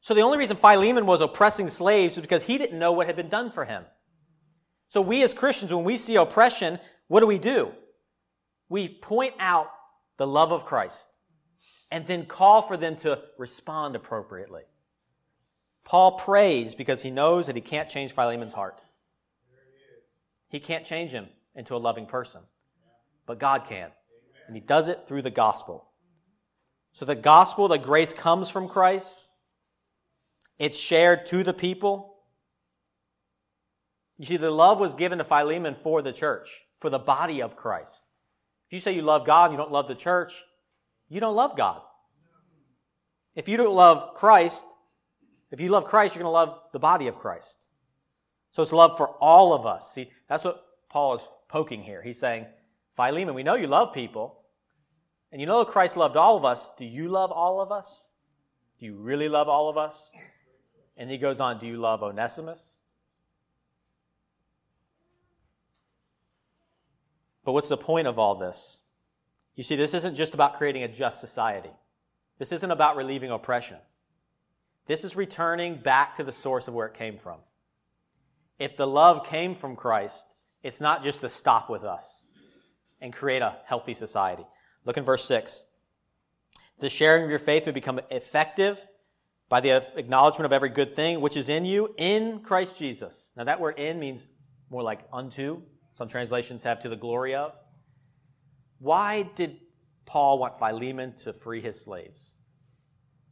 So 0.00 0.14
the 0.14 0.22
only 0.22 0.38
reason 0.38 0.56
Philemon 0.56 1.06
was 1.06 1.20
oppressing 1.20 1.68
slaves 1.68 2.16
was 2.16 2.22
because 2.22 2.42
he 2.42 2.58
didn't 2.58 2.80
know 2.80 2.90
what 2.90 3.06
had 3.06 3.14
been 3.14 3.28
done 3.28 3.52
for 3.52 3.64
him. 3.64 3.84
So 4.88 5.00
we 5.00 5.22
as 5.22 5.34
Christians, 5.34 5.72
when 5.74 5.84
we 5.84 5.96
see 5.96 6.16
oppression, 6.16 6.78
what 7.08 7.20
do 7.20 7.26
we 7.26 7.38
do? 7.38 7.72
We 8.68 8.88
point 8.88 9.34
out 9.38 9.70
the 10.16 10.26
love 10.26 10.52
of 10.52 10.64
Christ 10.64 11.08
and 11.90 12.06
then 12.06 12.26
call 12.26 12.62
for 12.62 12.76
them 12.76 12.96
to 12.96 13.22
respond 13.38 13.94
appropriately. 13.94 14.62
Paul 15.84 16.12
prays 16.12 16.74
because 16.74 17.02
he 17.02 17.10
knows 17.10 17.46
that 17.46 17.54
he 17.54 17.62
can't 17.62 17.88
change 17.88 18.12
Philemon's 18.12 18.52
heart. 18.52 18.82
He 20.48 20.58
can't 20.58 20.84
change 20.84 21.12
him 21.12 21.28
into 21.54 21.76
a 21.76 21.78
loving 21.78 22.06
person, 22.06 22.42
but 23.24 23.38
God 23.38 23.64
can. 23.66 23.90
And 24.46 24.56
he 24.56 24.60
does 24.60 24.88
it 24.88 25.04
through 25.06 25.22
the 25.22 25.30
gospel. 25.30 25.88
So 26.92 27.04
the 27.04 27.14
gospel, 27.14 27.68
the 27.68 27.78
grace 27.78 28.12
comes 28.12 28.48
from 28.48 28.68
Christ. 28.68 29.28
It's 30.58 30.78
shared 30.78 31.26
to 31.26 31.42
the 31.44 31.52
people. 31.52 32.15
You 34.18 34.24
see, 34.24 34.36
the 34.36 34.50
love 34.50 34.78
was 34.78 34.94
given 34.94 35.18
to 35.18 35.24
Philemon 35.24 35.74
for 35.74 36.02
the 36.02 36.12
church, 36.12 36.62
for 36.80 36.90
the 36.90 36.98
body 36.98 37.42
of 37.42 37.56
Christ. 37.56 38.02
If 38.68 38.72
you 38.72 38.80
say 38.80 38.92
you 38.92 39.02
love 39.02 39.26
God 39.26 39.46
and 39.46 39.52
you 39.52 39.58
don't 39.58 39.72
love 39.72 39.88
the 39.88 39.94
church, 39.94 40.42
you 41.08 41.20
don't 41.20 41.36
love 41.36 41.56
God. 41.56 41.82
If 43.34 43.48
you 43.48 43.56
don't 43.56 43.74
love 43.74 44.14
Christ, 44.14 44.64
if 45.50 45.60
you 45.60 45.68
love 45.68 45.84
Christ, 45.84 46.14
you're 46.14 46.22
going 46.22 46.30
to 46.30 46.52
love 46.52 46.60
the 46.72 46.78
body 46.78 47.06
of 47.06 47.18
Christ. 47.18 47.66
So 48.52 48.62
it's 48.62 48.72
love 48.72 48.96
for 48.96 49.08
all 49.20 49.52
of 49.52 49.66
us. 49.66 49.92
See, 49.92 50.10
that's 50.28 50.42
what 50.42 50.64
Paul 50.88 51.14
is 51.14 51.24
poking 51.48 51.82
here. 51.82 52.02
He's 52.02 52.18
saying, 52.18 52.46
Philemon, 52.96 53.34
we 53.34 53.42
know 53.42 53.54
you 53.54 53.66
love 53.66 53.92
people, 53.92 54.40
and 55.30 55.40
you 55.40 55.46
know 55.46 55.64
Christ 55.66 55.96
loved 55.96 56.16
all 56.16 56.38
of 56.38 56.44
us. 56.44 56.70
Do 56.78 56.86
you 56.86 57.08
love 57.08 57.30
all 57.30 57.60
of 57.60 57.70
us? 57.70 58.08
Do 58.80 58.86
you 58.86 58.94
really 58.96 59.28
love 59.28 59.48
all 59.48 59.68
of 59.68 59.76
us? 59.76 60.10
And 60.96 61.10
he 61.10 61.18
goes 61.18 61.40
on, 61.40 61.58
Do 61.58 61.66
you 61.66 61.76
love 61.76 62.02
Onesimus? 62.02 62.78
But 67.46 67.52
what's 67.52 67.68
the 67.68 67.76
point 67.76 68.08
of 68.08 68.18
all 68.18 68.34
this? 68.34 68.80
You 69.54 69.62
see, 69.62 69.76
this 69.76 69.94
isn't 69.94 70.16
just 70.16 70.34
about 70.34 70.58
creating 70.58 70.82
a 70.82 70.88
just 70.88 71.20
society. 71.20 71.70
This 72.38 72.50
isn't 72.50 72.70
about 72.72 72.96
relieving 72.96 73.30
oppression. 73.30 73.78
This 74.86 75.04
is 75.04 75.14
returning 75.14 75.76
back 75.76 76.16
to 76.16 76.24
the 76.24 76.32
source 76.32 76.66
of 76.66 76.74
where 76.74 76.88
it 76.88 76.94
came 76.94 77.16
from. 77.16 77.38
If 78.58 78.76
the 78.76 78.86
love 78.86 79.24
came 79.26 79.54
from 79.54 79.76
Christ, 79.76 80.26
it's 80.64 80.80
not 80.80 81.04
just 81.04 81.20
to 81.20 81.28
stop 81.28 81.70
with 81.70 81.84
us 81.84 82.22
and 83.00 83.12
create 83.12 83.42
a 83.42 83.56
healthy 83.64 83.94
society. 83.94 84.44
Look 84.84 84.96
in 84.96 85.04
verse 85.04 85.24
6. 85.24 85.62
The 86.80 86.88
sharing 86.88 87.24
of 87.24 87.30
your 87.30 87.38
faith 87.38 87.64
would 87.66 87.76
become 87.76 88.00
effective 88.10 88.84
by 89.48 89.60
the 89.60 89.70
acknowledgement 89.96 90.46
of 90.46 90.52
every 90.52 90.70
good 90.70 90.96
thing 90.96 91.20
which 91.20 91.36
is 91.36 91.48
in 91.48 91.64
you 91.64 91.94
in 91.96 92.40
Christ 92.40 92.76
Jesus. 92.76 93.30
Now, 93.36 93.44
that 93.44 93.60
word 93.60 93.78
in 93.78 94.00
means 94.00 94.26
more 94.68 94.82
like 94.82 95.04
unto. 95.12 95.62
Some 95.96 96.08
translations 96.08 96.62
have 96.64 96.80
to 96.80 96.90
the 96.90 96.96
glory 96.96 97.34
of. 97.34 97.52
Why 98.78 99.30
did 99.34 99.56
Paul 100.04 100.38
want 100.38 100.58
Philemon 100.58 101.14
to 101.24 101.32
free 101.32 101.62
his 101.62 101.80
slaves? 101.80 102.34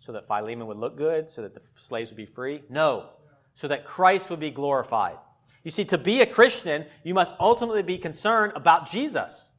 So 0.01 0.13
that 0.13 0.27
Philemon 0.27 0.67
would 0.67 0.79
look 0.79 0.97
good, 0.97 1.31
so 1.31 1.43
that 1.43 1.53
the 1.53 1.61
slaves 1.77 2.11
would 2.11 2.17
be 2.17 2.25
free? 2.25 2.63
No, 2.71 3.11
so 3.55 3.69
that 3.69 3.85
Christ 3.85 4.31
would 4.31 4.41
be 4.41 4.51
glorified. 4.51 5.17
You 5.63 5.71
see, 5.71 5.85
to 5.87 5.99
be 5.99 6.23
a 6.23 6.27
Christian, 6.27 6.87
you 7.03 7.13
must 7.13 7.35
ultimately 7.39 7.83
be 7.83 7.99
concerned 7.99 8.53
about 8.57 8.91
Jesus. 8.91 9.51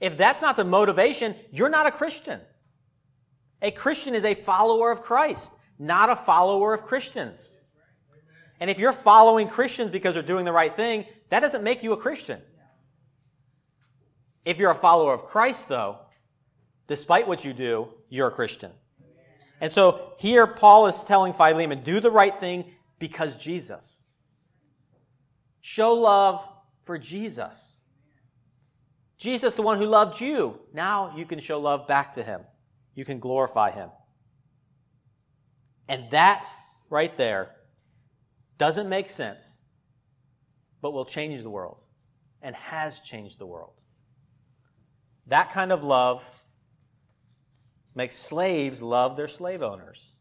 If 0.00 0.16
that's 0.16 0.40
not 0.40 0.56
the 0.56 0.64
motivation, 0.64 1.34
you're 1.50 1.68
not 1.68 1.86
a 1.86 1.90
Christian. 1.90 2.40
A 3.62 3.72
Christian 3.72 4.14
is 4.14 4.24
a 4.24 4.34
follower 4.34 4.92
of 4.92 5.02
Christ, 5.02 5.52
not 5.76 6.08
a 6.08 6.14
follower 6.14 6.72
of 6.72 6.84
Christians. 6.84 7.52
And 8.60 8.70
if 8.70 8.78
you're 8.78 8.92
following 8.92 9.48
Christians 9.48 9.90
because 9.90 10.14
they're 10.14 10.22
doing 10.22 10.44
the 10.44 10.52
right 10.52 10.74
thing, 10.74 11.06
that 11.28 11.40
doesn't 11.40 11.62
make 11.62 11.82
you 11.82 11.92
a 11.92 11.96
Christian. 11.96 12.40
If 14.44 14.58
you're 14.58 14.70
a 14.70 14.74
follower 14.74 15.12
of 15.12 15.24
Christ, 15.24 15.68
though, 15.68 15.98
despite 16.86 17.28
what 17.28 17.44
you 17.44 17.52
do, 17.52 17.88
you're 18.08 18.28
a 18.28 18.32
Christian. 18.32 18.72
And 19.60 19.70
so 19.70 20.12
here 20.18 20.46
Paul 20.46 20.86
is 20.86 21.04
telling 21.04 21.32
Philemon, 21.32 21.82
do 21.82 22.00
the 22.00 22.10
right 22.10 22.38
thing 22.38 22.72
because 22.98 23.36
Jesus. 23.36 24.02
Show 25.60 25.94
love 25.94 26.46
for 26.84 26.98
Jesus. 26.98 27.82
Jesus, 29.18 29.54
the 29.54 29.62
one 29.62 29.78
who 29.78 29.86
loved 29.86 30.20
you. 30.20 30.60
Now 30.72 31.16
you 31.16 31.26
can 31.26 31.40
show 31.40 31.60
love 31.60 31.86
back 31.86 32.12
to 32.14 32.22
him. 32.22 32.40
You 32.94 33.04
can 33.04 33.18
glorify 33.18 33.70
him. 33.70 33.90
And 35.88 36.10
that 36.10 36.46
right 36.88 37.16
there 37.16 37.50
doesn't 38.58 38.88
make 38.88 39.08
sense, 39.08 39.58
but 40.82 40.92
will 40.92 41.04
change 41.04 41.42
the 41.42 41.50
world 41.50 41.78
and 42.42 42.54
has 42.54 43.00
changed 43.00 43.38
the 43.38 43.46
world. 43.46 43.74
That 45.26 45.50
kind 45.50 45.72
of 45.72 45.84
love 45.84 46.28
makes 47.94 48.16
slaves 48.16 48.80
love 48.80 49.16
their 49.16 49.28
slave 49.28 49.62
owners. 49.62 50.12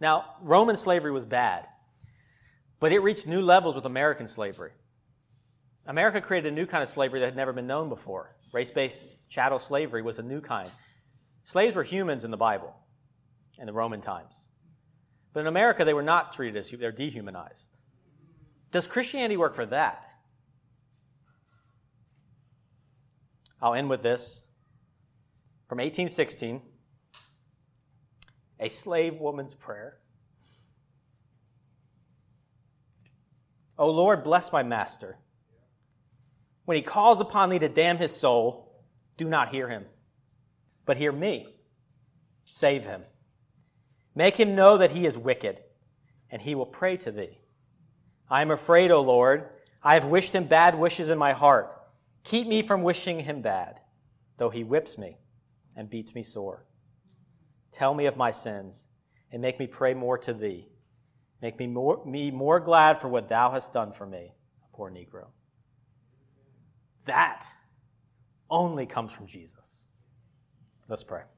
Now, 0.00 0.24
Roman 0.42 0.76
slavery 0.76 1.12
was 1.12 1.24
bad, 1.24 1.66
but 2.80 2.92
it 2.92 2.98
reached 3.00 3.26
new 3.26 3.40
levels 3.40 3.74
with 3.74 3.86
American 3.86 4.26
slavery. 4.26 4.72
America 5.86 6.20
created 6.20 6.52
a 6.52 6.54
new 6.54 6.66
kind 6.66 6.82
of 6.82 6.88
slavery 6.88 7.20
that 7.20 7.26
had 7.26 7.36
never 7.36 7.52
been 7.52 7.66
known 7.66 7.88
before. 7.88 8.34
Race 8.52 8.70
based 8.70 9.08
chattel 9.28 9.58
slavery 9.58 10.02
was 10.02 10.18
a 10.18 10.22
new 10.22 10.40
kind. 10.40 10.70
Slaves 11.44 11.74
were 11.74 11.82
humans 11.82 12.24
in 12.24 12.30
the 12.30 12.36
Bible 12.36 12.74
in 13.58 13.66
the 13.66 13.72
Roman 13.72 14.00
times. 14.00 14.48
But 15.32 15.40
in 15.40 15.46
America, 15.46 15.84
they 15.84 15.94
were 15.94 16.02
not 16.02 16.32
treated 16.32 16.58
as 16.58 16.70
they're 16.70 16.92
dehumanized. 16.92 17.70
Does 18.70 18.86
Christianity 18.86 19.36
work 19.36 19.54
for 19.54 19.66
that? 19.66 20.08
I'll 23.60 23.74
end 23.74 23.88
with 23.88 24.02
this. 24.02 24.40
From 25.68 25.78
1816, 25.78 26.60
a 28.60 28.68
slave 28.68 29.20
woman's 29.20 29.54
prayer. 29.54 29.98
O 33.78 33.90
Lord, 33.90 34.22
bless 34.22 34.52
my 34.52 34.62
master. 34.62 35.16
When 36.64 36.76
he 36.76 36.82
calls 36.82 37.20
upon 37.20 37.50
thee 37.50 37.58
to 37.58 37.68
damn 37.68 37.96
his 37.96 38.14
soul, 38.14 38.84
do 39.16 39.28
not 39.28 39.48
hear 39.48 39.68
him, 39.68 39.84
but 40.84 40.96
hear 40.96 41.12
me. 41.12 41.48
Save 42.44 42.84
him. 42.84 43.02
Make 44.14 44.36
him 44.36 44.54
know 44.54 44.76
that 44.76 44.90
he 44.90 45.06
is 45.06 45.16
wicked, 45.16 45.60
and 46.30 46.42
he 46.42 46.54
will 46.54 46.66
pray 46.66 46.96
to 46.98 47.10
thee. 47.10 47.38
I 48.28 48.42
am 48.42 48.50
afraid, 48.50 48.90
O 48.90 49.00
Lord. 49.00 49.48
I 49.82 49.94
have 49.94 50.06
wished 50.06 50.34
him 50.34 50.44
bad 50.44 50.78
wishes 50.78 51.10
in 51.10 51.18
my 51.18 51.32
heart. 51.32 51.74
Keep 52.24 52.46
me 52.46 52.62
from 52.62 52.82
wishing 52.82 53.20
him 53.20 53.42
bad, 53.42 53.80
though 54.36 54.50
he 54.50 54.64
whips 54.64 54.96
me 54.96 55.16
and 55.76 55.90
beats 55.90 56.14
me 56.14 56.22
sore. 56.22 56.66
Tell 57.72 57.94
me 57.94 58.06
of 58.06 58.16
my 58.16 58.30
sins 58.30 58.88
and 59.30 59.42
make 59.42 59.58
me 59.58 59.66
pray 59.66 59.94
more 59.94 60.18
to 60.18 60.32
thee. 60.32 60.68
Make 61.40 61.58
me 61.58 61.66
more, 61.66 62.04
me 62.04 62.30
more 62.30 62.60
glad 62.60 63.00
for 63.00 63.08
what 63.08 63.28
thou 63.28 63.50
hast 63.50 63.72
done 63.72 63.92
for 63.92 64.06
me, 64.06 64.34
a 64.62 64.76
poor 64.76 64.90
Negro. 64.90 65.28
That 67.06 67.44
only 68.48 68.86
comes 68.86 69.10
from 69.10 69.26
Jesus. 69.26 69.86
Let's 70.88 71.02
pray. 71.02 71.22